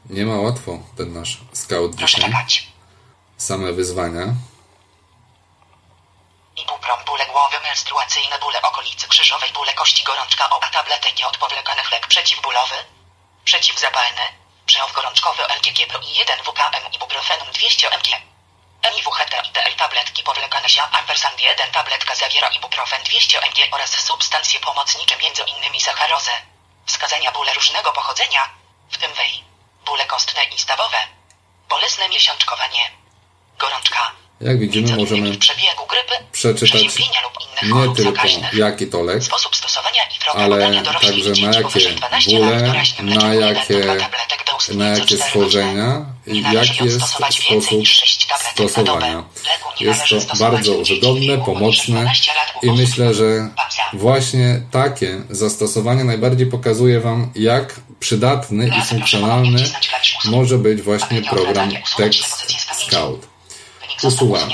[0.09, 2.31] Nie ma łatwo ten nasz scout Proszę dzisiaj.
[2.31, 2.67] czekać.
[3.37, 4.25] Same wyzwania.
[6.57, 12.75] Ibuprom, bóle głowy, menstruacyjne, bóle okolicy krzyżowej, bóle kości, gorączka, oba tabletek nieodpowlekany lek przeciwbólowy,
[13.45, 14.21] przeciwzapalny,
[14.65, 18.28] przeław gorączkowy LGG Pro i 1 WKM ibuprofenum 200 mg.
[19.53, 25.41] DL tabletki powlekane się ampersand 1 tabletka zawiera ibuprofen 200 mg oraz substancje pomocnicze między
[25.43, 26.31] innymi sacharozę.
[26.85, 28.49] Wskazania bóle różnego pochodzenia,
[28.91, 29.43] w tym wej,
[29.85, 30.97] bóle kostne i stawowe,
[31.69, 32.91] bolesne miesiączkowanie,
[33.57, 34.11] gorączka,
[34.41, 35.37] Jak widzimy, możemy
[36.31, 36.83] przeczytać
[37.63, 38.21] nie tylko
[38.53, 39.23] jaki to lek,
[40.33, 41.79] ale także na jakie
[42.27, 42.61] bóle,
[43.03, 43.79] na jakie,
[44.73, 47.45] na jakie schorzenia i jaki jest sposób
[48.51, 49.23] stosowania.
[49.79, 52.11] Jest to bardzo wygodne, pomocne
[52.61, 53.49] i myślę, że
[53.93, 59.63] właśnie takie zastosowanie najbardziej pokazuje Wam, jak przydatny i funkcjonalny
[60.25, 63.27] może być właśnie program Text Scout.
[64.03, 64.53] Usuwamy.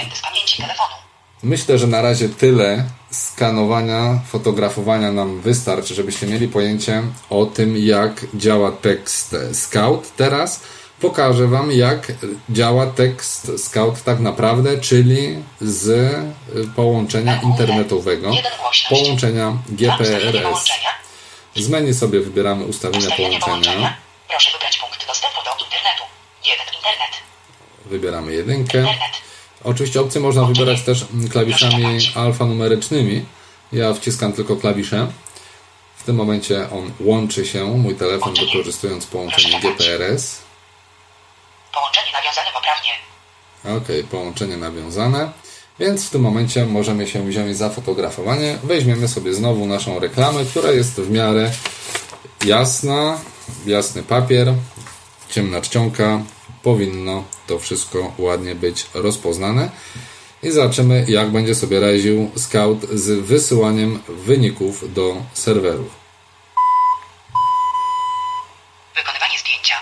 [1.44, 8.26] Myślę, że na razie tyle skanowania, fotografowania nam wystarczy, żebyście mieli pojęcie o tym, jak
[8.34, 10.12] działa tekst Scout.
[10.18, 10.62] Teraz
[11.00, 12.12] pokażę Wam, jak
[12.50, 16.16] działa tekst Scout tak naprawdę, czyli z
[16.76, 18.32] połączenia internetowego,
[18.90, 20.70] połączenia GPRS.
[21.56, 23.98] Z menu sobie wybieramy ustawienia połączenia.
[24.30, 26.04] Proszę wybrać punkt dostępu do internetu.
[26.46, 27.14] Jeden internet.
[27.86, 28.88] Wybieramy jedynkę.
[29.64, 33.26] Oczywiście opcje można wybierać też klawiszami alfanumerycznymi.
[33.72, 35.08] Ja wciskam tylko klawisze.
[35.98, 40.45] W tym momencie on łączy się, mój telefon, wykorzystując połączenie GPRS.
[41.76, 42.92] Połączenie nawiązane poprawnie.
[43.78, 45.32] Ok, połączenie nawiązane.
[45.80, 48.58] Więc w tym momencie możemy się wziąć za fotografowanie.
[48.64, 51.52] Weźmiemy sobie znowu naszą reklamę, która jest w miarę
[52.46, 53.20] jasna.
[53.66, 54.54] Jasny papier,
[55.30, 56.22] ciemna czcionka,
[56.64, 59.70] powinno to wszystko ładnie być rozpoznane.
[60.44, 65.96] I zobaczymy, jak będzie sobie radził Scout z wysyłaniem wyników do serwerów.
[68.96, 69.76] Wykonywanie zdjęcia.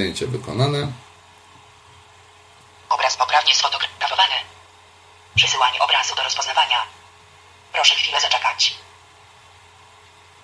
[0.00, 0.92] Zdjęcie wykonane.
[2.88, 4.34] Obraz poprawnie sfotografowany.
[5.34, 6.76] Przesyłanie obrazu do rozpoznawania.
[7.72, 8.74] Proszę chwilę zaczekać.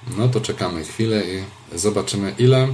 [0.07, 2.69] No to czekamy chwilę i zobaczymy ile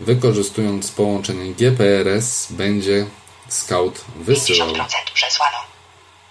[0.00, 3.06] wykorzystując połączenie GPRS będzie
[3.48, 4.68] Scout wysyłał.
[4.68, 5.58] 50% przesłano.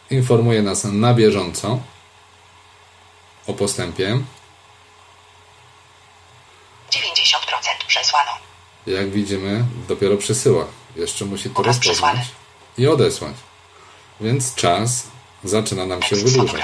[0.10, 1.80] Informuje nas na bieżąco
[3.48, 4.22] o postępie.
[6.92, 8.51] 90% przesłano.
[8.88, 10.66] Jak widzimy, dopiero przesyła.
[10.96, 12.18] Jeszcze musi to rozpoznać
[12.78, 13.36] i odesłać.
[14.22, 15.04] Więc czas
[15.44, 16.62] zaczyna nam się wydłużać.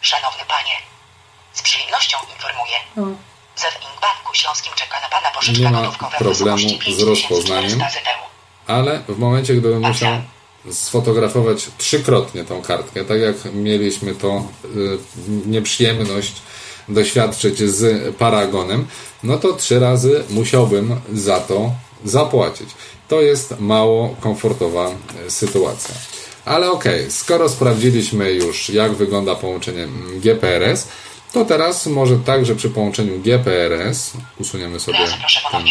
[0.00, 0.74] Szanowny panie,
[1.52, 2.76] z przyjemnością informuję.
[3.82, 7.78] Ink Banku Śląskim czeka na pana pożyczkę Nie ma problemu z rozpoznaniem.
[7.78, 8.26] 5400 ZTU.
[8.66, 10.22] Ale w momencie, gdybym musiał
[10.70, 16.32] sfotografować trzykrotnie tą kartkę, tak jak mieliśmy to y, nieprzyjemność
[16.88, 18.86] doświadczyć z Paragonem,
[19.22, 21.72] no to trzy razy musiałbym za to
[22.04, 22.68] zapłacić.
[23.08, 24.90] To jest mało komfortowa
[25.26, 25.94] y, sytuacja.
[26.44, 30.88] Ale okej, skoro sprawdziliśmy już, jak wygląda połączenie mm, GPRS,
[31.32, 34.98] to teraz może tak, że przy połączeniu GPRS usuniemy sobie
[35.52, 35.64] ten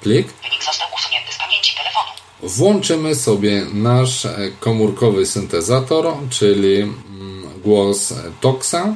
[0.00, 0.28] plik.
[0.42, 2.08] Wynik został usunięty z pamięci telefonu.
[2.42, 8.94] Włączymy sobie nasz e, komórkowy syntezator, czyli mm, głos e, Toxa.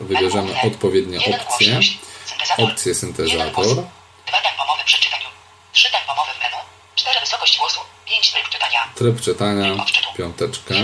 [0.00, 1.80] Wybierzemy odpowiednie opcje.
[2.58, 3.66] Opcję syntezator.
[8.94, 9.86] tryb czytania.
[10.16, 10.74] Piąteczkę.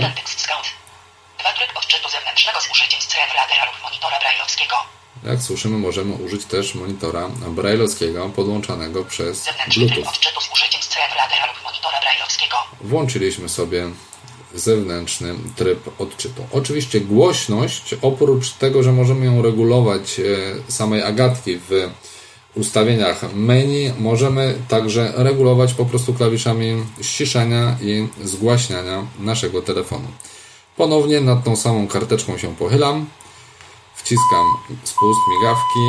[5.23, 10.05] Jak słyszymy, możemy użyć też monitora brailleowskiego podłączanego przez Bluetooth.
[12.81, 13.89] Włączyliśmy sobie
[14.55, 16.43] zewnętrzny tryb odczytu.
[16.51, 21.89] Oczywiście głośność, oprócz tego, że możemy ją regulować e, samej Agatki w
[22.55, 30.07] ustawieniach menu, możemy także regulować po prostu klawiszami ściszania i zgłaśniania naszego telefonu.
[30.77, 33.05] Ponownie nad tą samą karteczką się pochylam,
[33.95, 34.45] wciskam
[34.83, 35.79] spust migawki,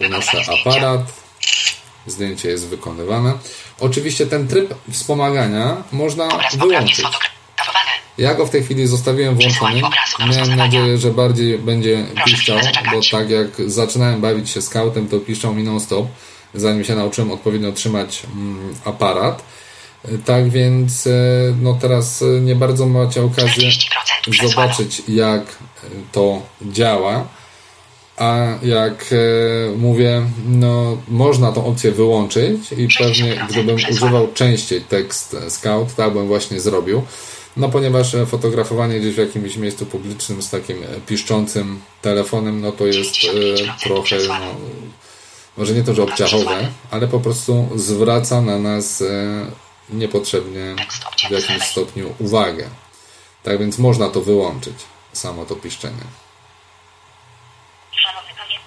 [0.00, 1.00] unoszę aparat,
[2.06, 3.38] zdjęcie jest wykonywane.
[3.80, 7.06] Oczywiście ten tryb wspomagania można wyłączyć.
[8.18, 9.84] Ja go w tej chwili zostawiłem włączonym.
[10.30, 12.58] Miałem nadzieję, że bardziej będzie piszczał,
[12.92, 16.06] bo tak jak zaczynałem bawić się scoutem, to piszczał mi non-stop,
[16.54, 19.42] zanim się nauczyłem odpowiednio trzymać mm, aparat.
[20.24, 21.10] Tak więc e,
[21.60, 24.50] no teraz e, nie bardzo macie okazję 40% przesłano.
[24.50, 25.42] zobaczyć jak
[26.12, 27.26] to działa.
[28.16, 35.36] A jak e, mówię, no można tą opcję wyłączyć i pewnie gdybym używał częściej tekst
[35.48, 37.02] Scout, tak bym właśnie zrobił.
[37.58, 42.72] No ponieważ e, fotografowanie gdzieś w jakimś miejscu publicznym z takim e, piszczącym telefonem, no
[42.72, 44.34] to jest e, trochę, no,
[45.56, 49.04] może nie to, że obciachowe, ale po prostu zwraca na nas
[49.90, 50.76] niepotrzebnie
[51.28, 52.68] w jakimś stopniu uwagę.
[53.42, 54.74] Tak więc można to wyłączyć,
[55.12, 56.04] samo to piszczenie.
[57.92, 58.58] Szanowny Panie,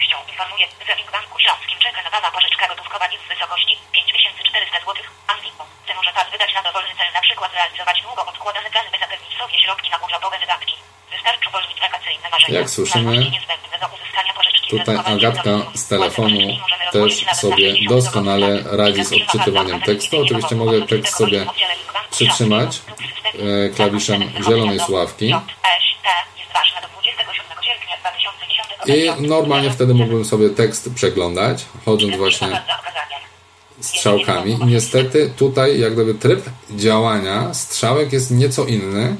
[0.00, 4.78] z informuję, że w Banku Śląskim czeka na Pana pożyczka gotówkowa jest w wysokości 5400
[4.80, 4.94] zł.
[5.32, 5.62] Angliką.
[5.86, 9.32] Czy może Pan wydać na dowolny cel, na przykład realizować długo odkładane plany, by zapewnić
[9.40, 10.74] sobie środki na urlopowe wydatki?
[11.14, 12.58] Wystarczy uwolnić wakacyjne marzenia.
[12.58, 13.16] Jak słyszymy,
[14.70, 16.38] Tutaj Agatka z telefonu
[16.92, 20.20] też sobie doskonale radzi z odczytywaniem tekstu.
[20.22, 21.46] Oczywiście mogę tekst sobie
[22.10, 25.34] przytrzymać e, klawiszem zielonej sławki.
[28.86, 32.62] I normalnie wtedy mógłbym sobie tekst przeglądać, chodząc właśnie
[33.80, 34.58] strzałkami.
[34.66, 39.16] Niestety tutaj jak gdyby tryb działania strzałek jest nieco inny.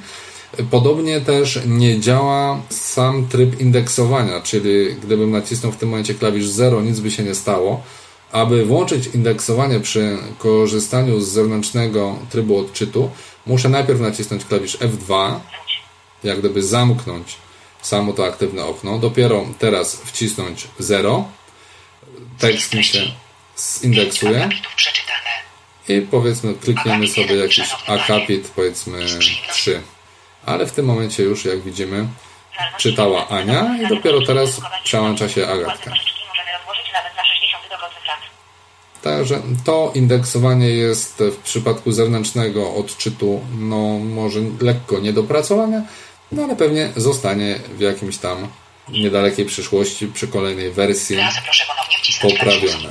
[0.71, 6.81] Podobnie też nie działa sam tryb indeksowania, czyli gdybym nacisnął w tym momencie klawisz 0,
[6.81, 7.83] nic by się nie stało.
[8.33, 13.11] Aby włączyć indeksowanie przy korzystaniu z zewnętrznego trybu odczytu,
[13.47, 15.35] muszę najpierw nacisnąć klawisz F2,
[16.25, 17.37] jak gdyby zamknąć
[17.83, 18.99] samo to aktywne okno.
[18.99, 21.29] Dopiero teraz wcisnąć 0.
[22.39, 23.03] Tekst mi się
[23.57, 24.49] zindeksuje.
[25.89, 29.07] I powiedzmy klikniemy sobie jakiś akapit, powiedzmy
[29.53, 29.83] 3.
[30.47, 32.09] Ale w tym momencie już, jak widzimy,
[32.79, 35.91] czytała Ania i dopiero teraz przełącza się Agatka.
[35.91, 38.19] Możemy rozłożyć nawet na 60 dogodnych lat.
[39.03, 45.87] Także to indeksowanie jest w przypadku zewnętrznego odczytu no może lekko niedopracowane,
[46.33, 48.49] no ale pewnie zostanie w jakimś tam
[48.89, 51.17] niedalekiej przyszłości przy kolejnej wersji
[52.23, 52.89] poprawione.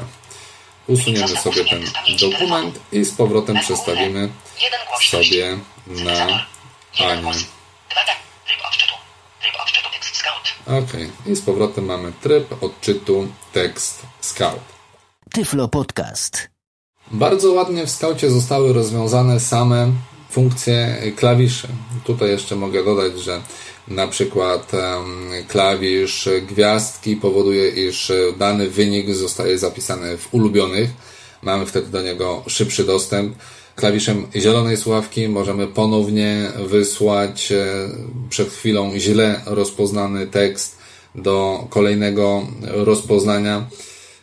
[0.87, 1.83] Usuniemy sobie ten
[2.21, 4.29] dokument i z powrotem przestawimy
[5.09, 6.11] sobie na
[6.99, 7.21] Anię.
[7.21, 7.37] głos.
[7.91, 8.13] Dwa te-
[8.47, 8.93] Tryb odczytu.
[9.41, 10.43] Tryb odczytu tekst scout.
[10.67, 10.91] Ok,
[11.31, 14.59] i z powrotem mamy tryb odczytu tekst Scout.
[15.33, 16.49] Tyflo Podcast.
[17.11, 19.91] Bardzo ładnie w skaucie zostały rozwiązane same
[20.31, 21.67] funkcje klawiszy.
[22.03, 23.41] Tutaj jeszcze mogę dodać, że
[23.87, 24.71] na przykład
[25.47, 30.89] klawisz gwiazdki powoduje, iż dany wynik zostaje zapisany w ulubionych.
[31.41, 33.35] Mamy wtedy do niego szybszy dostęp.
[33.75, 37.65] Klawiszem zielonej słuchawki możemy ponownie wysłać e,
[38.29, 40.77] przed chwilą źle rozpoznany tekst
[41.15, 43.65] do kolejnego rozpoznania.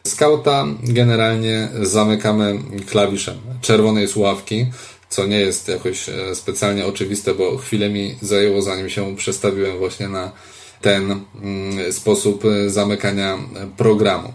[0.07, 4.67] Skauta generalnie zamykamy klawiszem czerwonej słuchawki,
[5.09, 10.09] co nie jest jakoś e, specjalnie oczywiste, bo chwilę mi zajęło zanim się przestawiłem właśnie
[10.09, 10.33] na
[10.81, 13.39] ten mm, sposób e, zamykania
[13.77, 14.33] programu.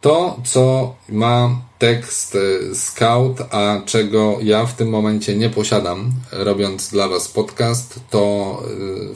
[0.00, 6.90] To, co ma tekst e, Scout, a czego ja w tym momencie nie posiadam, robiąc
[6.90, 8.62] dla Was podcast, to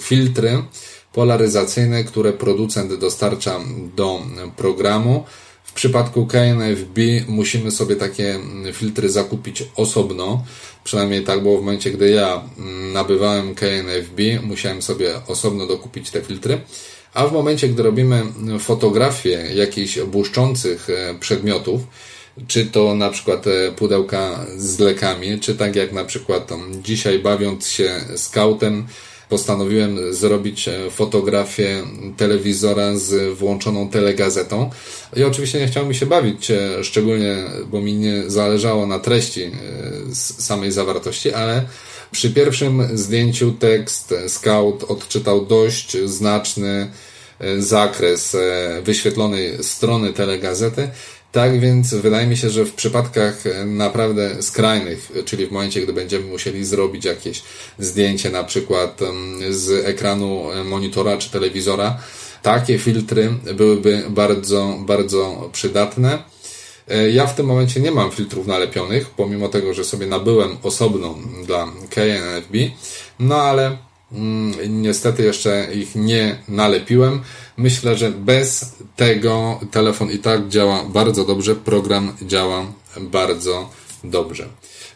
[0.00, 0.62] filtry
[1.12, 3.60] polaryzacyjne, które producent dostarcza
[3.96, 4.22] do
[4.56, 5.24] programu
[5.78, 6.98] przypadku KNFB
[7.28, 8.38] musimy sobie takie
[8.72, 10.44] filtry zakupić osobno.
[10.84, 12.42] Przynajmniej tak było w momencie, gdy ja
[12.92, 16.60] nabywałem KNFB, musiałem sobie osobno dokupić te filtry.
[17.14, 18.22] A w momencie, gdy robimy
[18.58, 21.80] fotografię jakichś błyszczących e, przedmiotów,
[22.48, 26.50] czy to na przykład e, pudełka z lekami, czy tak jak na przykład
[26.82, 28.86] dzisiaj bawiąc się scoutem,
[29.28, 31.82] postanowiłem zrobić e, fotografię
[32.16, 34.70] telewizora z włączoną telegazetą.
[35.16, 39.42] I oczywiście nie chciało mi się bawić, e, szczególnie, bo mi nie zależało na treści
[39.42, 39.50] e,
[40.14, 41.64] samej zawartości, ale
[42.10, 46.90] przy pierwszym zdjęciu tekst Scout odczytał dość znaczny
[47.58, 48.36] zakres
[48.82, 50.88] wyświetlonej strony telegazety
[51.32, 56.24] tak więc wydaje mi się, że w przypadkach naprawdę skrajnych, czyli w momencie, gdy będziemy
[56.24, 57.42] musieli zrobić jakieś
[57.78, 59.00] zdjęcie na przykład
[59.50, 61.98] z ekranu monitora czy telewizora,
[62.42, 66.22] takie filtry byłyby bardzo, bardzo przydatne.
[66.88, 71.14] E, ja w tym momencie nie mam filtrów nalepionych, pomimo tego, że sobie nabyłem osobną
[71.46, 72.54] dla KNFB,
[73.18, 73.78] no ale
[74.68, 77.20] niestety jeszcze ich nie nalepiłem.
[77.56, 82.66] Myślę, że bez tego telefon i tak działa bardzo dobrze, program działa
[83.00, 83.70] bardzo
[84.04, 84.48] dobrze.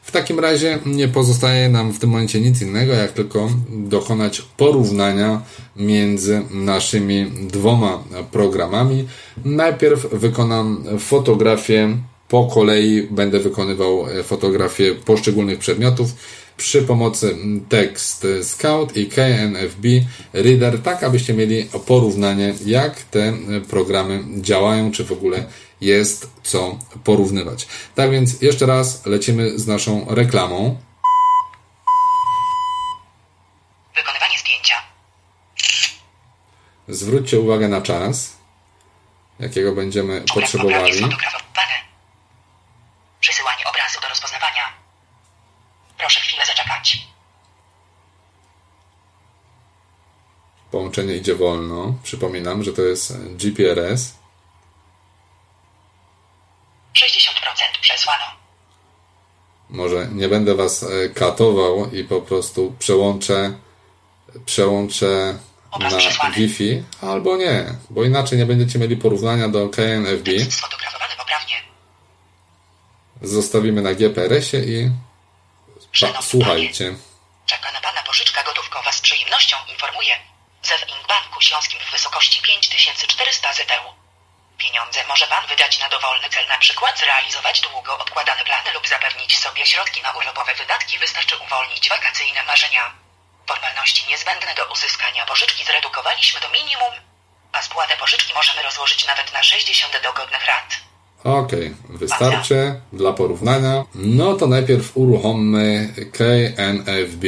[0.02, 5.42] W takim razie nie pozostaje nam w tym momencie nic innego, jak tylko dokonać porównania
[5.76, 9.08] między naszymi dwoma programami.
[9.44, 11.96] Najpierw wykonam fotografię
[12.28, 16.14] po kolei, będę wykonywał fotografię poszczególnych przedmiotów
[16.57, 17.36] przy pomocy
[17.68, 19.84] Text Scout i KNFB
[20.32, 23.32] Reader, tak abyście mieli porównanie, jak te
[23.70, 25.44] programy działają, czy w ogóle
[25.80, 27.66] jest co porównywać.
[27.94, 30.80] Tak więc jeszcze raz lecimy z naszą reklamą.
[33.96, 34.74] Wykonywanie zdjęcia.
[36.88, 38.36] Zwróćcie uwagę na czas,
[39.40, 41.03] jakiego będziemy potrzebowali.
[43.20, 44.72] Przesyłanie obrazu do rozpoznawania.
[45.98, 47.07] Proszę chwilę zaczekać.
[50.73, 51.95] Połączenie idzie wolno.
[52.03, 54.14] Przypominam, że to jest GPRS.
[56.95, 58.25] 60% przesłano.
[59.70, 63.53] Może nie będę Was e, katował i po prostu przełączę
[64.47, 65.39] przełączę
[65.70, 66.35] Obraz na przesłany.
[66.35, 70.31] Wi-Fi, albo nie, bo inaczej nie będziecie mieli porównania do KNFB.
[73.23, 74.91] Zostawimy na GPRS-ie i
[75.93, 76.85] Szanowny słuchajcie.
[76.85, 76.97] panie,
[77.47, 80.14] Czeka na pana pożyczka gotówkowa z przyjemnością informuje.
[80.73, 83.91] Zew Ink Banku Śląskim w wysokości 5400 ZTU.
[84.59, 89.39] Pieniądze może pan wydać na dowolny cel, na przykład zrealizować długo odkładane plany lub zapewnić
[89.39, 90.99] sobie środki na urlopowe wydatki.
[90.99, 92.85] Wystarczy uwolnić wakacyjne marzenia.
[93.49, 96.95] Formalności niezbędne do uzyskania pożyczki zredukowaliśmy do minimum,
[97.53, 100.68] a spłatę pożyczki możemy rozłożyć nawet na 60 dogodnych rat.
[101.25, 101.53] Ok,
[101.89, 103.85] wystarczy dla porównania.
[103.95, 107.25] No to najpierw uruchommy KNFB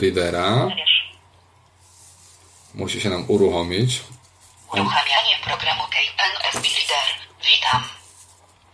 [0.00, 0.68] Readera.
[2.74, 4.00] Musi się nam uruchomić.
[4.72, 7.06] Uruchamianie programu KNFB Reader.
[7.40, 7.82] Witam.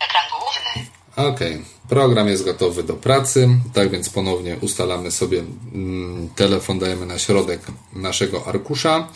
[0.00, 0.86] Ekran główny.
[1.16, 1.40] Ok,
[1.88, 7.60] program jest gotowy do pracy, tak więc ponownie ustalamy sobie mm, telefon, dajemy na środek
[7.92, 9.08] naszego arkusza.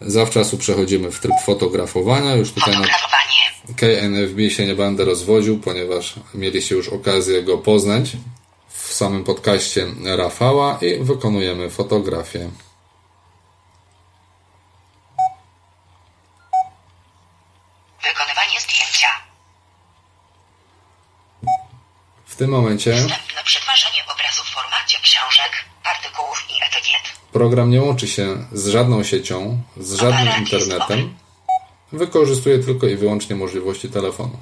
[0.00, 2.34] Zawczasu przechodzimy w tryb fotografowania.
[2.34, 2.86] Już tutaj na.
[3.76, 8.10] KNFB się nie będę rozwodził, ponieważ mieliście już okazję go poznać
[8.68, 12.50] w samym podcaście Rafała i wykonujemy fotografię.
[18.02, 19.08] Wykonywanie zdjęcia.
[22.26, 25.52] W tym momencie Wstępne przetwarzanie obrazu w formacie książek,
[25.84, 27.04] artykułów i etykiet.
[27.32, 29.36] program nie łączy się z żadną siecią,
[29.76, 31.00] z żadnym internetem.
[31.92, 34.36] Wykorzystuje tylko i wyłącznie możliwości telefonu.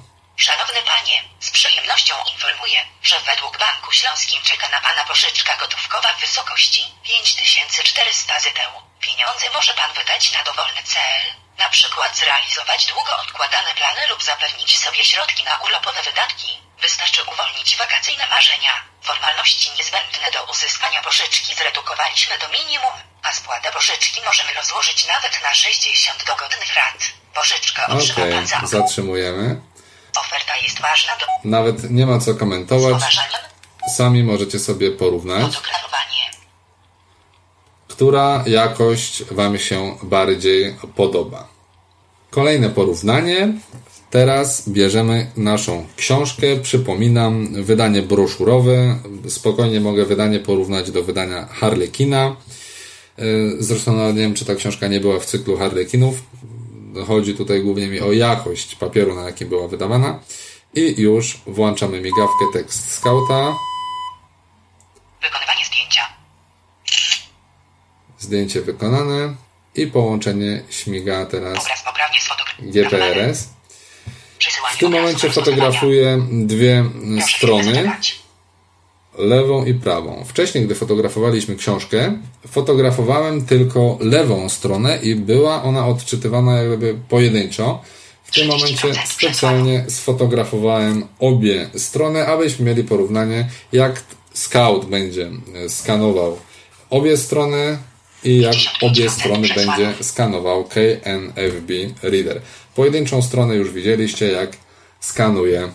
[0.45, 2.79] Szanowny panie, z przyjemnością informuję,
[3.09, 8.77] że według Banku Śląskim czeka na Pana pożyczka gotówkowa w wysokości 5400 ZEU.
[9.05, 11.21] Pieniądze może Pan wydać na dowolny cel,
[11.57, 16.51] na przykład zrealizować długo odkładane plany lub zapewnić sobie środki na urlopowe wydatki.
[16.81, 18.73] Wystarczy uwolnić wakacyjne marzenia.
[19.01, 25.53] Formalności niezbędne do uzyskania pożyczki zredukowaliśmy do minimum, a spłatę pożyczki możemy rozłożyć nawet na
[25.53, 26.99] 60 dogodnych rat.
[27.33, 29.61] Pożyczka otrzyma Pan za zatrzymujemy.
[30.19, 33.03] Oferta jest ważna do Nawet nie ma co komentować.
[33.97, 35.53] Sami możecie sobie porównać,
[37.87, 41.50] która jakość Wam się bardziej podoba.
[42.31, 43.53] Kolejne porównanie.
[44.09, 46.47] Teraz bierzemy naszą książkę.
[46.63, 48.99] Przypominam, wydanie broszurowe.
[49.29, 52.35] Spokojnie mogę wydanie porównać do wydania Harlekina.
[53.17, 56.15] Yy, Zresztą nawet nie wiem, czy ta książka nie była w cyklu Harlekinów.
[57.07, 60.19] Chodzi tutaj głównie mi o jakość papieru, na jakim była wydawana.
[60.73, 63.55] I już włączamy migawkę tekst skauta.
[65.21, 66.01] wykonywanie zdjęcia,
[68.19, 69.35] Zdjęcie wykonane
[69.75, 71.80] i połączenie śmiga teraz
[72.61, 73.49] GPRS.
[74.73, 76.85] W tym momencie fotografuję dwie.
[77.15, 77.91] Proszę strony,
[79.17, 80.23] lewą i prawą.
[80.25, 87.81] Wcześniej, gdy fotografowaliśmy książkę, fotografowałem tylko lewą stronę i była ona odczytywana jakby pojedynczo.
[88.23, 94.03] W tym momencie specjalnie sfotografowałem obie strony, abyśmy mieli porównanie, jak
[94.33, 96.37] Scout będzie e, skanował
[96.89, 97.77] obie strony
[98.23, 101.71] i jak obie strony będzie skanował KNFB
[102.03, 102.41] Reader.
[102.75, 104.49] Pojedynczą stronę już widzieliście, jak
[104.99, 105.71] skanuje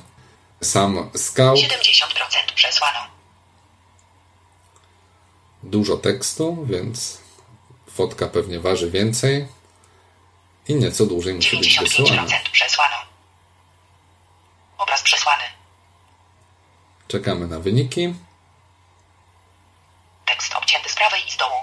[0.63, 1.59] sam Scout.
[1.59, 2.99] 70% przesłano.
[5.63, 7.21] Dużo tekstu, więc
[7.91, 9.47] fotka pewnie waży więcej
[10.69, 12.23] i nieco dłużej musi być wysłana.
[12.23, 12.97] 95% przesłano.
[14.79, 15.45] Obraz przesłany.
[17.09, 18.15] Czekamy na wyniki.
[20.27, 21.57] Tekst obcięty z prawej i z dołu.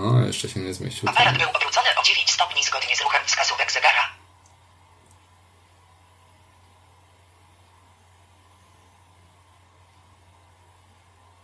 [0.00, 1.08] O, jeszcze się nie zmieścił.
[1.08, 4.08] Aparat był obrócony o 9 stopni zgodnie z ruchem wskazówek zegara.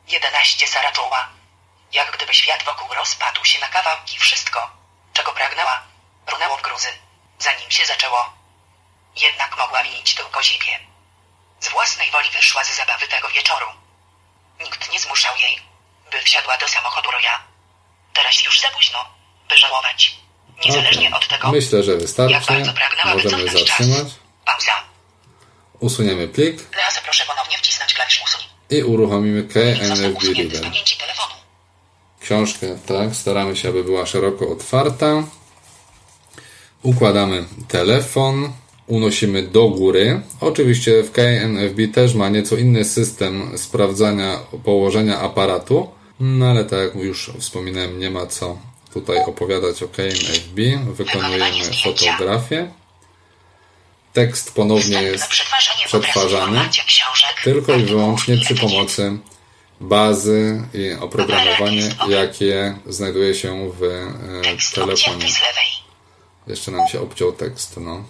[0.09, 1.28] Jedenaście Sara czuła.
[1.92, 4.18] Jak gdyby świat wokół rozpadł się na kawałki.
[4.18, 4.70] Wszystko,
[5.12, 5.82] czego pragnęła,
[6.26, 6.88] runęło w gruzy,
[7.38, 8.32] zanim się zaczęło.
[9.16, 10.80] Jednak mogła winić tylko siebie.
[11.61, 13.66] Z własnej woli wyszła z zabawy tego wieczoru.
[14.61, 15.62] Nikt nie zmuszał jej,
[16.11, 17.38] by wsiadła do samochodu Roya.
[18.18, 18.98] Teraz już za późno,
[19.48, 20.16] by żałować.
[20.66, 21.12] Niezależnie Okej.
[21.20, 22.34] od tego, Myślę, że wystarczy.
[23.14, 23.78] Możemy wycofać czas.
[23.78, 24.08] zatrzymać.
[24.46, 24.72] Pauza.
[25.80, 28.40] Usuniemy plik Teraz proszę ponownie wcisnąć klawisz usuń.
[28.70, 30.70] i uruchomimy KNFB Reader.
[32.20, 35.22] Książkę, tak, staramy się, aby była szeroko otwarta.
[36.82, 38.52] Układamy telefon,
[38.86, 40.22] unosimy do góry.
[40.40, 45.90] Oczywiście w KNFB też ma nieco inny system sprawdzania położenia aparatu,
[46.20, 48.58] no ale tak jak już wspominałem, nie ma co
[48.94, 50.60] tutaj opowiadać o KNFB.
[50.92, 52.70] Wykonujemy fotografię.
[54.12, 55.28] Tekst ponownie jest
[55.88, 56.68] przetwarzany
[57.44, 59.18] tylko i wyłącznie przy pomocy
[59.80, 65.26] bazy i oprogramowanie, jakie znajduje się w e, telefonie.
[66.46, 68.04] Jeszcze nam się obciął tekst, no.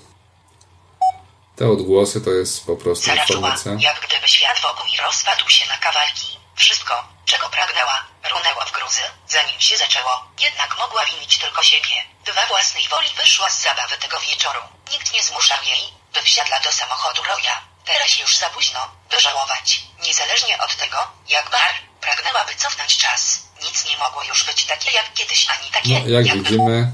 [1.56, 3.72] Te odgłosy to jest po prostu informacja.
[3.72, 6.38] jak gdyby świat wokół rozpadł się na kawałki.
[6.54, 6.94] Wszystko,
[7.32, 7.96] czego pragnęła,
[8.32, 10.12] runęło w gruzy, zanim się zaczęło.
[10.46, 11.96] Jednak mogła winić tylko siebie.
[12.26, 14.60] Dwa własnej woli wyszła z zabawy tego wieczoru.
[14.92, 15.82] Nikt nie zmuszał jej,
[16.14, 17.56] by wsiadła do samochodu Roya.
[17.84, 19.66] Teraz już za późno, by żałować.
[20.06, 20.98] Niezależnie od tego,
[21.28, 23.42] jak bar, pragnęła wycofnąć czas.
[23.64, 26.92] Nic nie mogło już być takie jak kiedyś, ani takie, No, jak jakby widzimy,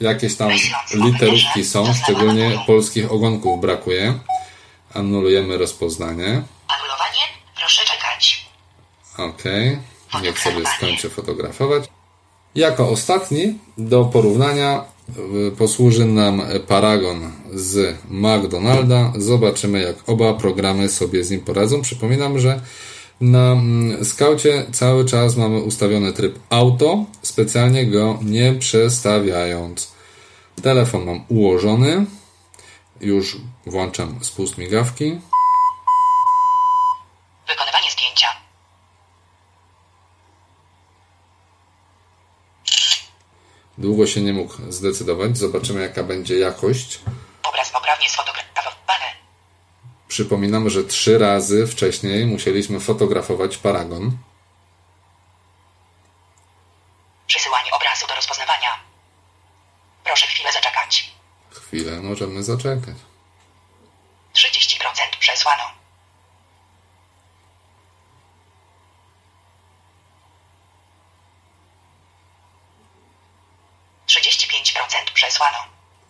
[0.00, 0.50] jakieś tam
[1.04, 4.18] literówki są, szczególnie polskich ogonków brakuje.
[4.94, 6.42] Anulujemy rozpoznanie.
[6.68, 7.22] Anulowanie?
[7.56, 8.47] Proszę czekać.
[9.18, 9.44] Ok,
[10.22, 11.84] niech sobie skończy fotografować.
[12.54, 14.84] Jako ostatni do porównania
[15.58, 19.12] posłuży nam Paragon z McDonalda.
[19.16, 21.82] Zobaczymy, jak oba programy sobie z nim poradzą.
[21.82, 22.60] Przypominam, że
[23.20, 29.92] na mm, skaucie cały czas mamy ustawiony tryb auto, specjalnie go nie przestawiając.
[30.62, 32.06] Telefon mam ułożony.
[33.00, 35.20] Już włączam spust migawki.
[37.48, 38.26] Wykonywanie zdjęcia.
[43.88, 45.38] Długo się nie mógł zdecydować.
[45.38, 47.00] Zobaczymy, jaka będzie jakość.
[47.42, 49.04] Obraz poprawnie sfotografowany.
[50.08, 54.18] Przypominam, że trzy razy wcześniej musieliśmy fotografować paragon.
[57.26, 58.70] Przesyłanie obrazu do rozpoznawania.
[60.04, 61.12] Proszę chwilę zaczekać.
[61.50, 62.96] Chwilę, możemy zaczekać.
[64.34, 65.78] 30% przesłano.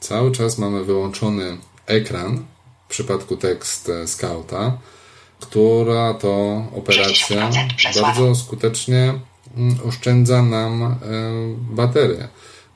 [0.08, 2.44] Cały czas mamy wyłączony ekran
[2.86, 4.78] w przypadku tekst e, Scouta,
[5.40, 8.06] która to operacja 60% przesłano.
[8.08, 9.14] bardzo skutecznie
[9.56, 10.96] mm, oszczędza nam e,
[11.70, 12.28] baterię.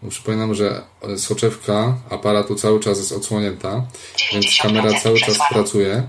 [0.08, 3.86] Przypominam, że e, soczewka aparatu cały czas jest odsłonięta,
[4.32, 6.08] więc 90% kamera cały czas pracuje.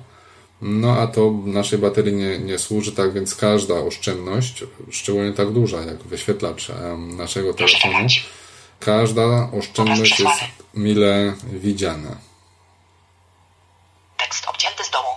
[0.62, 5.82] No a to naszej baterii nie, nie służy, tak więc każda oszczędność, szczególnie tak duża
[5.82, 6.72] jak wyświetlacz
[7.18, 8.08] naszego telefonu.
[8.86, 10.42] Każda oszczędność jest
[10.74, 12.18] mile widziana.
[14.18, 15.08] Tekst obcięty z dołu.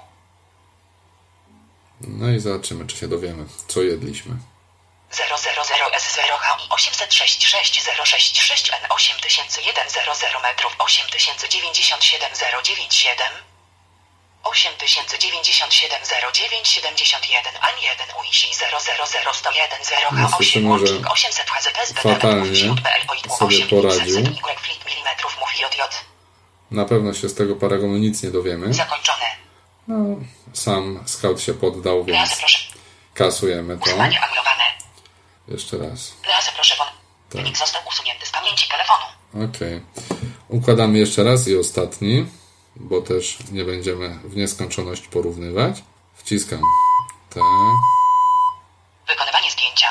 [2.01, 4.37] No i zobaczymy, czy się dowiemy, co jedliśmy.
[5.12, 13.31] 000S0HI 866 N 8101 metrów 8097
[14.55, 15.99] 097 8097
[16.33, 18.81] 0971 An 1 UISI 000
[19.35, 22.57] 101 0 No, H8 słyszymy, że łącznik 800 HZPSB fatalnie
[23.39, 24.19] sobie poradził.
[24.21, 24.25] Y
[26.71, 28.75] Na pewno się z tego paragonu nic nie dowiemy.
[28.75, 29.25] zakończone.
[29.89, 29.97] No,
[30.55, 32.31] sam scout się poddał, więc
[33.15, 33.91] kasujemy to.
[35.49, 36.13] Jeszcze raz.
[36.29, 36.87] Razy proszę pon.
[37.31, 39.05] Wynik został usunięty z pamięci telefonu.
[39.35, 39.59] Ok.
[40.49, 42.27] Układamy jeszcze raz i ostatni,
[42.77, 45.85] bo też nie będziemy w nieskończoność porównywać.
[46.14, 46.61] Wciskam
[47.31, 47.41] T.
[49.09, 49.87] Wykonywanie zdjęcia.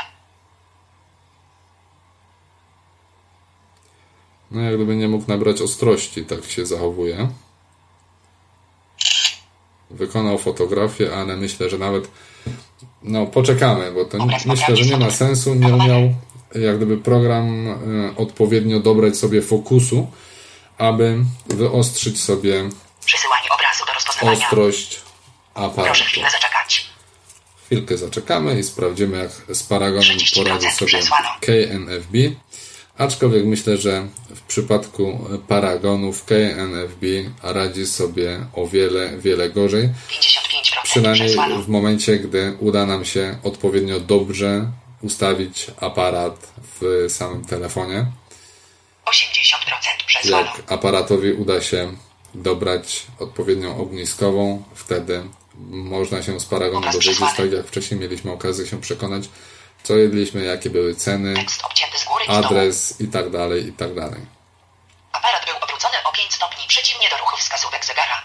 [4.51, 7.29] No jak gdyby nie mógł nabrać ostrości, tak się zachowuje.
[9.91, 12.11] Wykonał fotografię, ale myślę, że nawet
[13.03, 15.55] no poczekamy, bo to myślę, że nie ma sensu.
[15.55, 16.13] Nie umiał
[16.61, 17.75] jak gdyby program e,
[18.17, 20.07] odpowiednio dobrać sobie fokusu,
[20.77, 21.17] aby
[21.47, 22.69] wyostrzyć sobie
[23.05, 24.37] Przesyłanie obrazu do rozpoznawania.
[24.45, 24.99] ostrość
[25.53, 26.03] Proszę aparatu.
[26.03, 26.89] chwilę zaczekać.
[27.65, 31.29] Chwilkę zaczekamy i sprawdzimy, jak z Paragonem 30% poradzi sobie przesłano.
[31.41, 32.13] KNFB.
[32.97, 37.05] Aczkolwiek myślę, że w przypadku Paragonów KNFB
[37.43, 39.83] radzi sobie o wiele, wiele gorzej.
[39.83, 39.91] 55%
[40.83, 41.61] Przynajmniej przesłano.
[41.61, 44.71] w momencie, gdy uda nam się odpowiednio dobrze
[45.01, 46.47] ustawić aparat
[46.81, 48.05] w samym telefonie.
[49.05, 49.44] 80% przesłano.
[50.31, 51.93] Jak aparatowi uda się
[52.33, 55.23] dobrać odpowiednią ogniskową, wtedy
[55.69, 59.29] można się z Paragonu dowiedzieć, tak jak wcześniej mieliśmy okazję się przekonać,
[59.83, 61.45] co jedliśmy, jakie były ceny,
[62.27, 64.21] adres i tak dalej, i tak dalej.
[65.11, 68.21] Aparat był obrócony o 5 stopni przeciwnie do ruchu wskazówek zegara.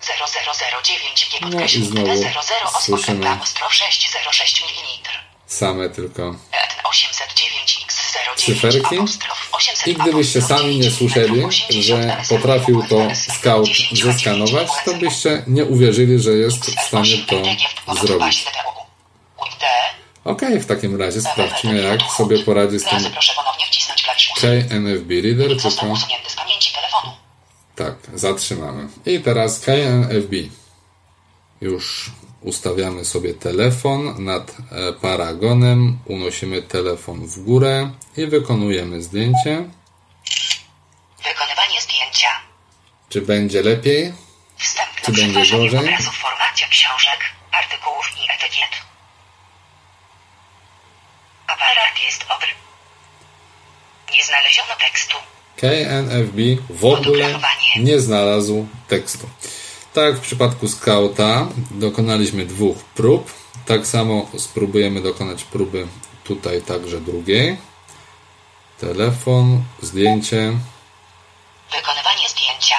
[0.00, 4.62] Zero zero zero dziewięć G No i znowu T zero zero słyszymy- osmokręta ostrow 606
[4.62, 5.29] mm.
[5.50, 6.22] Same tylko
[6.52, 8.96] ETN 809 X 09 cyferki.
[8.96, 15.64] apostrof 800 I gdybyście sami nie słyszeli, że potrafił to scout zeskanować, to byście nie
[15.64, 17.16] uwierzyli, że jest w stanie
[17.86, 18.44] to zrobić.
[20.24, 22.98] Ok, w takim razie sprawdźmy, jak sobie poradzi z tym.
[24.40, 25.96] KNFB Reader, tylko
[27.76, 28.88] tak, zatrzymamy.
[29.06, 30.34] I teraz KNFB.
[31.60, 32.10] Już
[32.42, 39.70] ustawiamy sobie telefon nad e, paragonem, unosimy telefon w górę i wykonujemy zdjęcie.
[41.24, 42.28] Wykonywanie zdjęcia.
[43.08, 44.12] Czy będzie lepiej?
[44.58, 45.78] Wstępne Czy będzie gorzej?
[45.80, 47.18] obrazu w formacie książek,
[47.50, 48.70] artykułów i etykiet.
[51.46, 52.48] Aparat jest obry.
[54.16, 55.16] Nie znaleziono tekstu.
[55.56, 56.38] KNFB
[56.70, 57.40] w ogóle
[57.76, 59.28] nie znalazł tekstu.
[59.94, 63.32] Tak jak w przypadku Scouta dokonaliśmy dwóch prób.
[63.66, 65.86] Tak samo spróbujemy dokonać próby
[66.24, 67.56] tutaj także drugiej.
[68.80, 70.52] Telefon, zdjęcie,
[71.72, 72.76] Wykonywanie zdjęcia.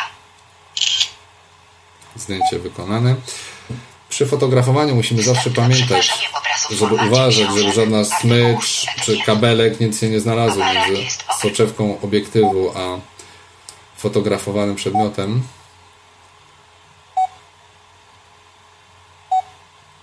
[2.15, 3.15] zdjęcie wykonane.
[4.09, 6.13] Przy fotografowaniu musimy zawsze pamiętać,
[6.71, 11.03] żeby uważać, żeby żadna smycz czy kabelek nic się nie znalazło między
[11.41, 12.99] soczewką obiektywu a
[13.97, 15.43] fotografowanym przedmiotem.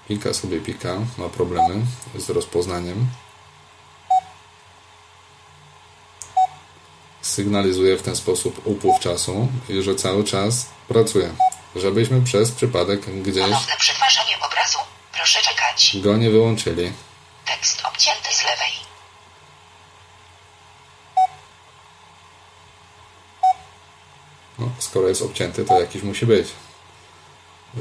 [0.09, 3.07] Pika sobie pika, ma problemy z rozpoznaniem.
[7.23, 11.35] Sygnalizuje w ten sposób upływ czasu i że cały czas pracuje.
[11.77, 14.79] Żebyśmy przez przypadek gdzieś Ponowne przetwarzanie obrazu.
[15.13, 15.97] Proszę czekać.
[16.03, 16.93] go nie wyłączyli.
[17.47, 18.73] Tekst obcięty z lewej.
[24.59, 26.49] No, skoro jest obcięty, to jakiś musi być.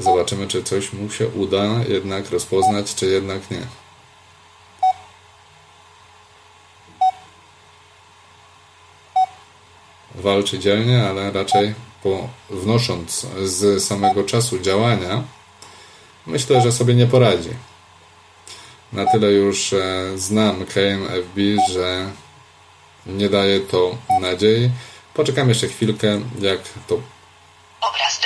[0.00, 3.66] Zobaczymy, czy coś mu się uda jednak rozpoznać, czy jednak nie.
[10.14, 15.22] Walczy dzielnie, ale raczej po, wnosząc z samego czasu działania,
[16.26, 17.50] myślę, że sobie nie poradzi.
[18.92, 21.40] Na tyle już e, znam KNFB,
[21.72, 22.10] że
[23.06, 24.70] nie daje to nadziei.
[25.14, 26.94] Poczekam jeszcze chwilkę, jak to...
[27.80, 28.20] Obraz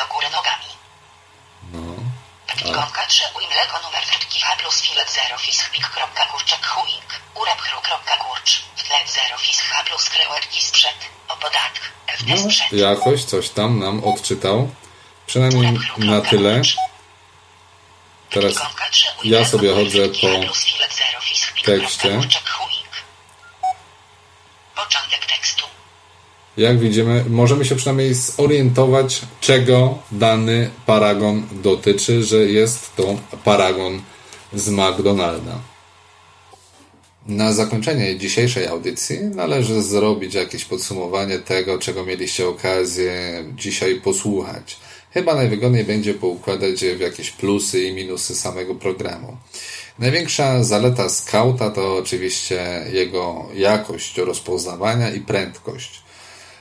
[2.63, 6.61] Frytki.3 Uimleko numer frytki H plus filet 0 fisk big.kurczek
[9.07, 9.37] 0
[9.71, 10.11] H plus
[10.61, 10.95] sprzed
[12.07, 12.73] FD sprzed.
[12.73, 14.71] Jakoś coś tam nam odczytał.
[15.27, 16.63] Przynajmniej na tyle.
[18.31, 18.55] Teraz
[19.25, 20.29] ja sobie chodzę po
[21.65, 22.21] tekście.
[26.57, 34.03] Jak widzimy, możemy się przynajmniej zorientować, czego dany paragon dotyczy, że jest to paragon
[34.55, 35.59] z McDonalda.
[37.27, 44.77] Na zakończenie dzisiejszej audycji należy zrobić jakieś podsumowanie tego, czego mieliście okazję dzisiaj posłuchać.
[45.15, 49.37] Chyba najwygodniej będzie poukładać w jakieś plusy i minusy samego programu.
[49.99, 56.02] Największa zaleta Scouta to oczywiście jego jakość rozpoznawania i prędkość.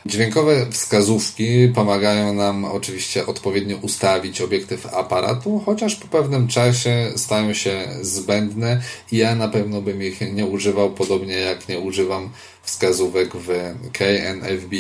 [0.05, 7.87] Dźwiękowe wskazówki pomagają nam oczywiście odpowiednio ustawić obiektyw aparatu, chociaż po pewnym czasie stają się
[8.01, 8.81] zbędne
[9.11, 12.29] i ja na pewno bym ich nie używał, podobnie jak nie używam
[12.63, 13.47] wskazówek w
[13.93, 14.75] KNFB.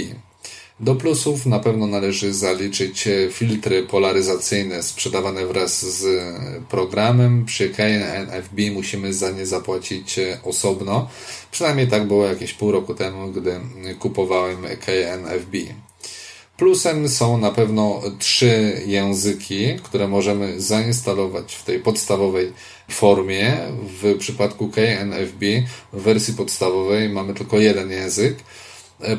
[0.81, 6.23] Do plusów na pewno należy zaliczyć filtry polaryzacyjne sprzedawane wraz z
[6.69, 7.45] programem.
[7.45, 11.09] Przy KNFB musimy za nie zapłacić osobno.
[11.51, 13.59] Przynajmniej tak było jakieś pół roku temu, gdy
[13.99, 15.57] kupowałem KNFB.
[16.57, 22.53] Plusem są na pewno trzy języki, które możemy zainstalować w tej podstawowej
[22.89, 23.57] formie.
[24.01, 25.45] W przypadku KNFB
[25.93, 28.35] w wersji podstawowej mamy tylko jeden język.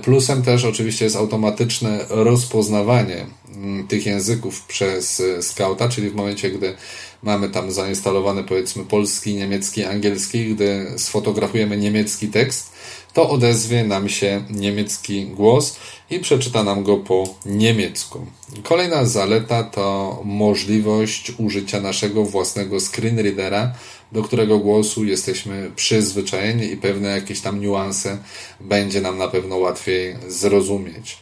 [0.03, 6.75] Plusem też oczywiście jest automatyczne rozpoznawanie mm, tych języków przez Scouta, czyli w momencie, gdy
[7.23, 12.73] mamy tam zainstalowany powiedzmy polski, niemiecki, angielski, gdy sfotografujemy niemiecki tekst,
[13.13, 15.77] to odezwie nam się niemiecki głos
[16.11, 18.27] i przeczyta nam go po niemiecku.
[18.63, 23.75] Kolejna zaleta to możliwość użycia naszego własnego screenreadera,
[24.13, 28.19] do którego głosu jesteśmy przyzwyczajeni i pewne jakieś tam niuanse
[28.61, 31.19] będzie nam na pewno łatwiej zrozumieć.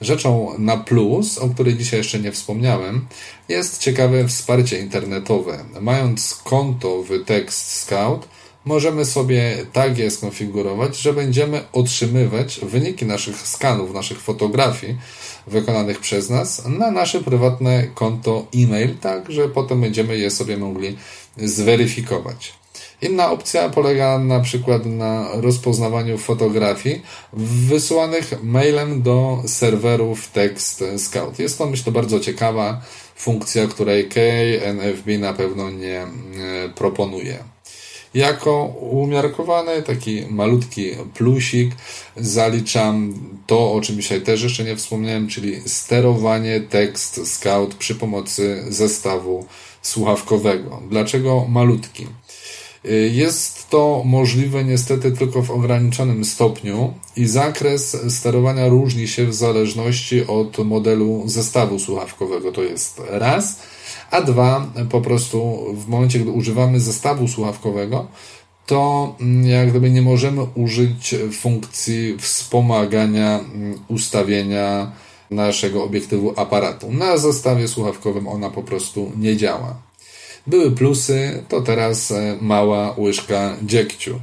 [0.00, 3.06] Rzeczą na plus, o której dzisiaj jeszcze nie wspomniałem,
[3.48, 5.64] jest ciekawe wsparcie internetowe.
[5.80, 8.28] Mając konto w Text Scout,
[8.64, 14.98] możemy sobie tak je skonfigurować, że będziemy otrzymywać wyniki naszych skanów, naszych fotografii
[15.46, 20.96] wykonanych przez nas na nasze prywatne konto e-mail, tak że potem będziemy je sobie mogli
[21.36, 22.52] zweryfikować.
[23.02, 27.02] Inna opcja polega na przykład na rozpoznawaniu fotografii
[27.68, 31.38] wysyłanych mailem do serwerów Text Scout.
[31.38, 32.80] Jest to myślę bardzo ciekawa
[33.16, 36.08] funkcja, której KNFB na pewno nie e,
[36.74, 37.38] proponuje.
[38.14, 41.70] Jako umiarkowany taki malutki plusik
[42.16, 43.14] zaliczam
[43.46, 49.46] to, o czym dzisiaj też jeszcze nie wspomniałem, czyli sterowanie tekst Scout przy pomocy zestawu
[49.86, 50.82] słuchawkowego.
[50.90, 52.06] Dlaczego malutki?
[53.10, 60.26] Jest to możliwe niestety tylko w ograniczonym stopniu i zakres sterowania różni się w zależności
[60.26, 62.52] od modelu zestawu słuchawkowego.
[62.52, 63.62] To jest raz,
[64.10, 68.06] a dwa, po prostu w momencie, gdy używamy zestawu słuchawkowego,
[68.66, 73.40] to jak gdyby nie możemy użyć funkcji wspomagania
[73.88, 74.92] ustawienia
[75.34, 76.92] naszego obiektywu aparatu.
[76.92, 79.74] Na zestawie słuchawkowym ona po prostu nie działa.
[80.46, 84.20] Były plusy, to teraz mała łyżka dziegciu.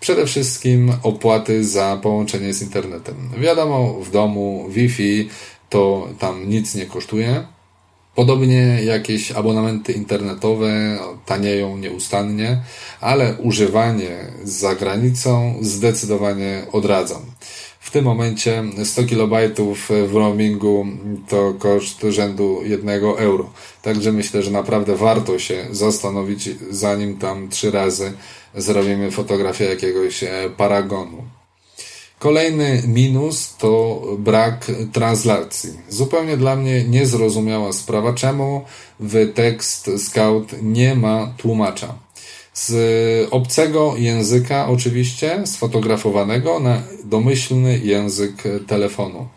[0.00, 3.30] Przede wszystkim opłaty za połączenie z internetem.
[3.38, 5.28] Wiadomo, w domu Wi-Fi
[5.68, 7.46] to tam nic nie kosztuje.
[8.14, 12.62] Podobnie jakieś abonamenty internetowe tanieją nieustannie,
[13.00, 17.22] ale używanie za granicą zdecydowanie odradzam.
[17.84, 19.34] W tym momencie 100 KB
[20.08, 20.86] w roamingu
[21.28, 23.50] to koszt rzędu 1 euro.
[23.82, 28.12] Także myślę, że naprawdę warto się zastanowić, zanim tam trzy razy
[28.54, 30.24] zrobimy fotografię jakiegoś
[30.56, 31.24] paragonu.
[32.18, 35.70] Kolejny minus to brak translacji.
[35.88, 38.64] Zupełnie dla mnie niezrozumiała sprawa, czemu
[39.00, 42.03] w tekst Scout nie ma tłumacza.
[42.54, 49.28] Z obcego języka, oczywiście, sfotografowanego na domyślny język telefonu.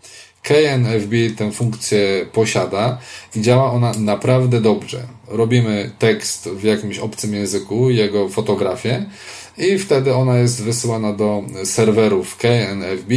[0.42, 2.98] KNFB tę funkcję posiada
[3.36, 5.06] i działa ona naprawdę dobrze.
[5.28, 9.06] Robimy tekst w jakimś obcym języku, jego fotografię
[9.58, 13.14] i wtedy ona jest wysyłana do serwerów KNFB.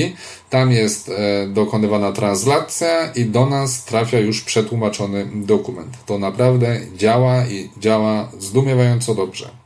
[0.50, 5.98] Tam jest e, dokonywana translacja i do nas trafia już przetłumaczony dokument.
[6.06, 9.61] To naprawdę działa i działa zdumiewająco dobrze.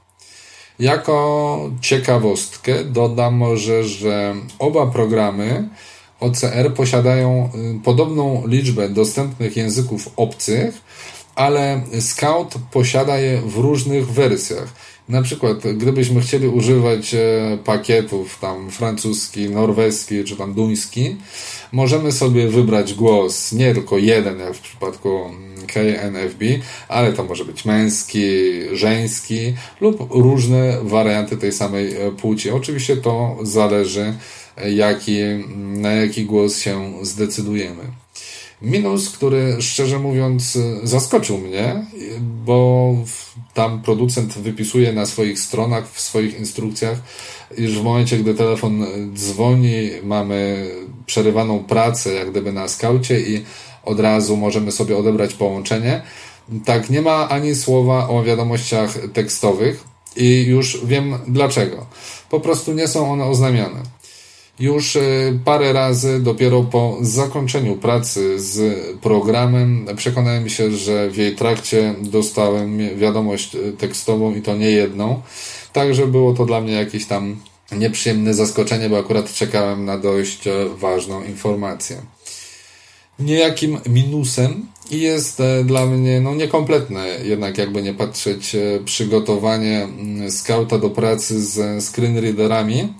[0.80, 5.70] Jako ciekawostkę dodam może, że oba programy
[6.20, 10.82] OCR posiadają y, podobną liczbę dostępnych języków obcych,
[11.36, 14.74] ale Scout posiada je w różnych wersjach.
[15.10, 21.16] Na przykład, gdybyśmy chcieli używać e, pakietów tam francuski, norweski czy tam duński,
[21.72, 26.44] możemy sobie wybrać głos nie tylko jeden, jak w przypadku mm, KNFB,
[26.88, 28.22] ale to może być męski,
[28.74, 32.52] żeński lub różne warianty tej samej e, płci.
[32.52, 34.14] Oczywiście to zależy,
[34.58, 35.18] e, jaki,
[35.58, 38.05] na jaki głos się zdecydujemy.
[38.66, 41.86] Minus, który szczerze mówiąc zaskoczył mnie,
[42.46, 42.94] bo
[43.54, 46.98] tam producent wypisuje na swoich stronach, w swoich instrukcjach,
[47.58, 50.70] iż w momencie, gdy telefon dzwoni, mamy
[51.06, 53.44] przerywaną pracę, jak gdyby na skaucie i
[53.84, 56.02] od razu możemy sobie odebrać połączenie.
[56.66, 59.84] Tak, nie ma ani słowa o wiadomościach tekstowych
[60.16, 61.86] i już wiem dlaczego.
[62.30, 63.95] Po prostu nie są one oznamiane.
[64.60, 65.02] Już e,
[65.46, 72.98] parę razy dopiero po zakończeniu pracy z programem przekonałem się, że w jej trakcie dostałem
[72.98, 75.22] wiadomość e, tekstową i to nie jedną.
[75.74, 77.36] Także było to dla mnie jakieś tam
[77.72, 82.02] nieprzyjemne zaskoczenie, bo akurat czekałem na dość e, ważną informację.
[83.20, 90.90] Niejakim minusem jest dla mnie no, niekompletne, jednak jakby nie patrzeć, przygotowanie mm, skauta do
[90.90, 92.94] pracy z screenreaderami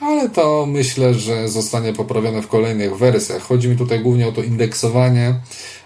[0.00, 3.42] ale to myślę, że zostanie poprawione w kolejnych wersjach.
[3.42, 5.40] Chodzi mi tutaj głównie o to indeksowanie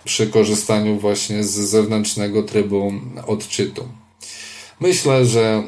[0.05, 2.93] przy korzystaniu właśnie z zewnętrznego trybu
[3.27, 3.89] odczytu.
[4.81, 5.63] Myślę, że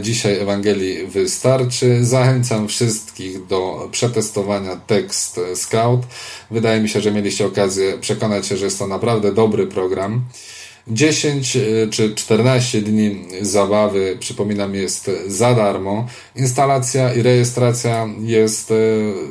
[0.00, 2.04] dzisiaj Ewangelii wystarczy.
[2.04, 6.00] Zachęcam wszystkich do przetestowania tekst Scout.
[6.50, 10.24] Wydaje mi się, że mieliście okazję przekonać się, że jest to naprawdę dobry program.
[10.88, 11.60] 10 e,
[11.90, 16.06] czy 14 dni zabawy, przypominam, jest za darmo.
[16.36, 18.74] Instalacja i rejestracja jest e,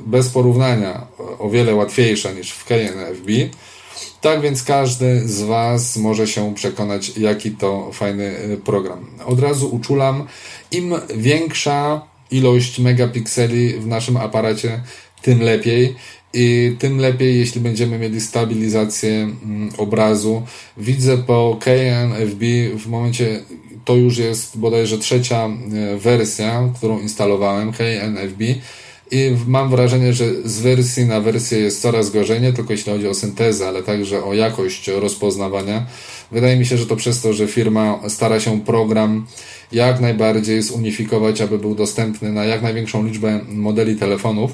[0.06, 1.08] bez porównania
[1.40, 3.32] o wiele łatwiejsza niż w KNFB.
[4.22, 9.08] Tak więc każdy z Was może się przekonać, jaki to fajny e, program.
[9.26, 10.28] Od razu uczulam,
[10.72, 14.84] im większa ilość megapikseli w naszym aparacie,
[15.22, 15.96] tym lepiej
[16.34, 20.42] i tym lepiej, jeśli będziemy mieli stabilizację mm, obrazu.
[20.78, 22.44] Widzę po KNFB
[22.78, 23.40] w momencie,
[23.86, 28.44] to już jest bodajże trzecia e, wersja, którą instalowałem, KNFB,
[29.12, 33.08] i mam wrażenie, że z wersji na wersję jest coraz gorzej, nie tylko jeśli chodzi
[33.08, 35.86] o syntezę, ale także o jakość rozpoznawania.
[36.32, 39.26] Wydaje mi się, że to przez to, że firma stara się program
[39.72, 44.52] jak najbardziej zunifikować, aby był dostępny na jak największą liczbę modeli telefonów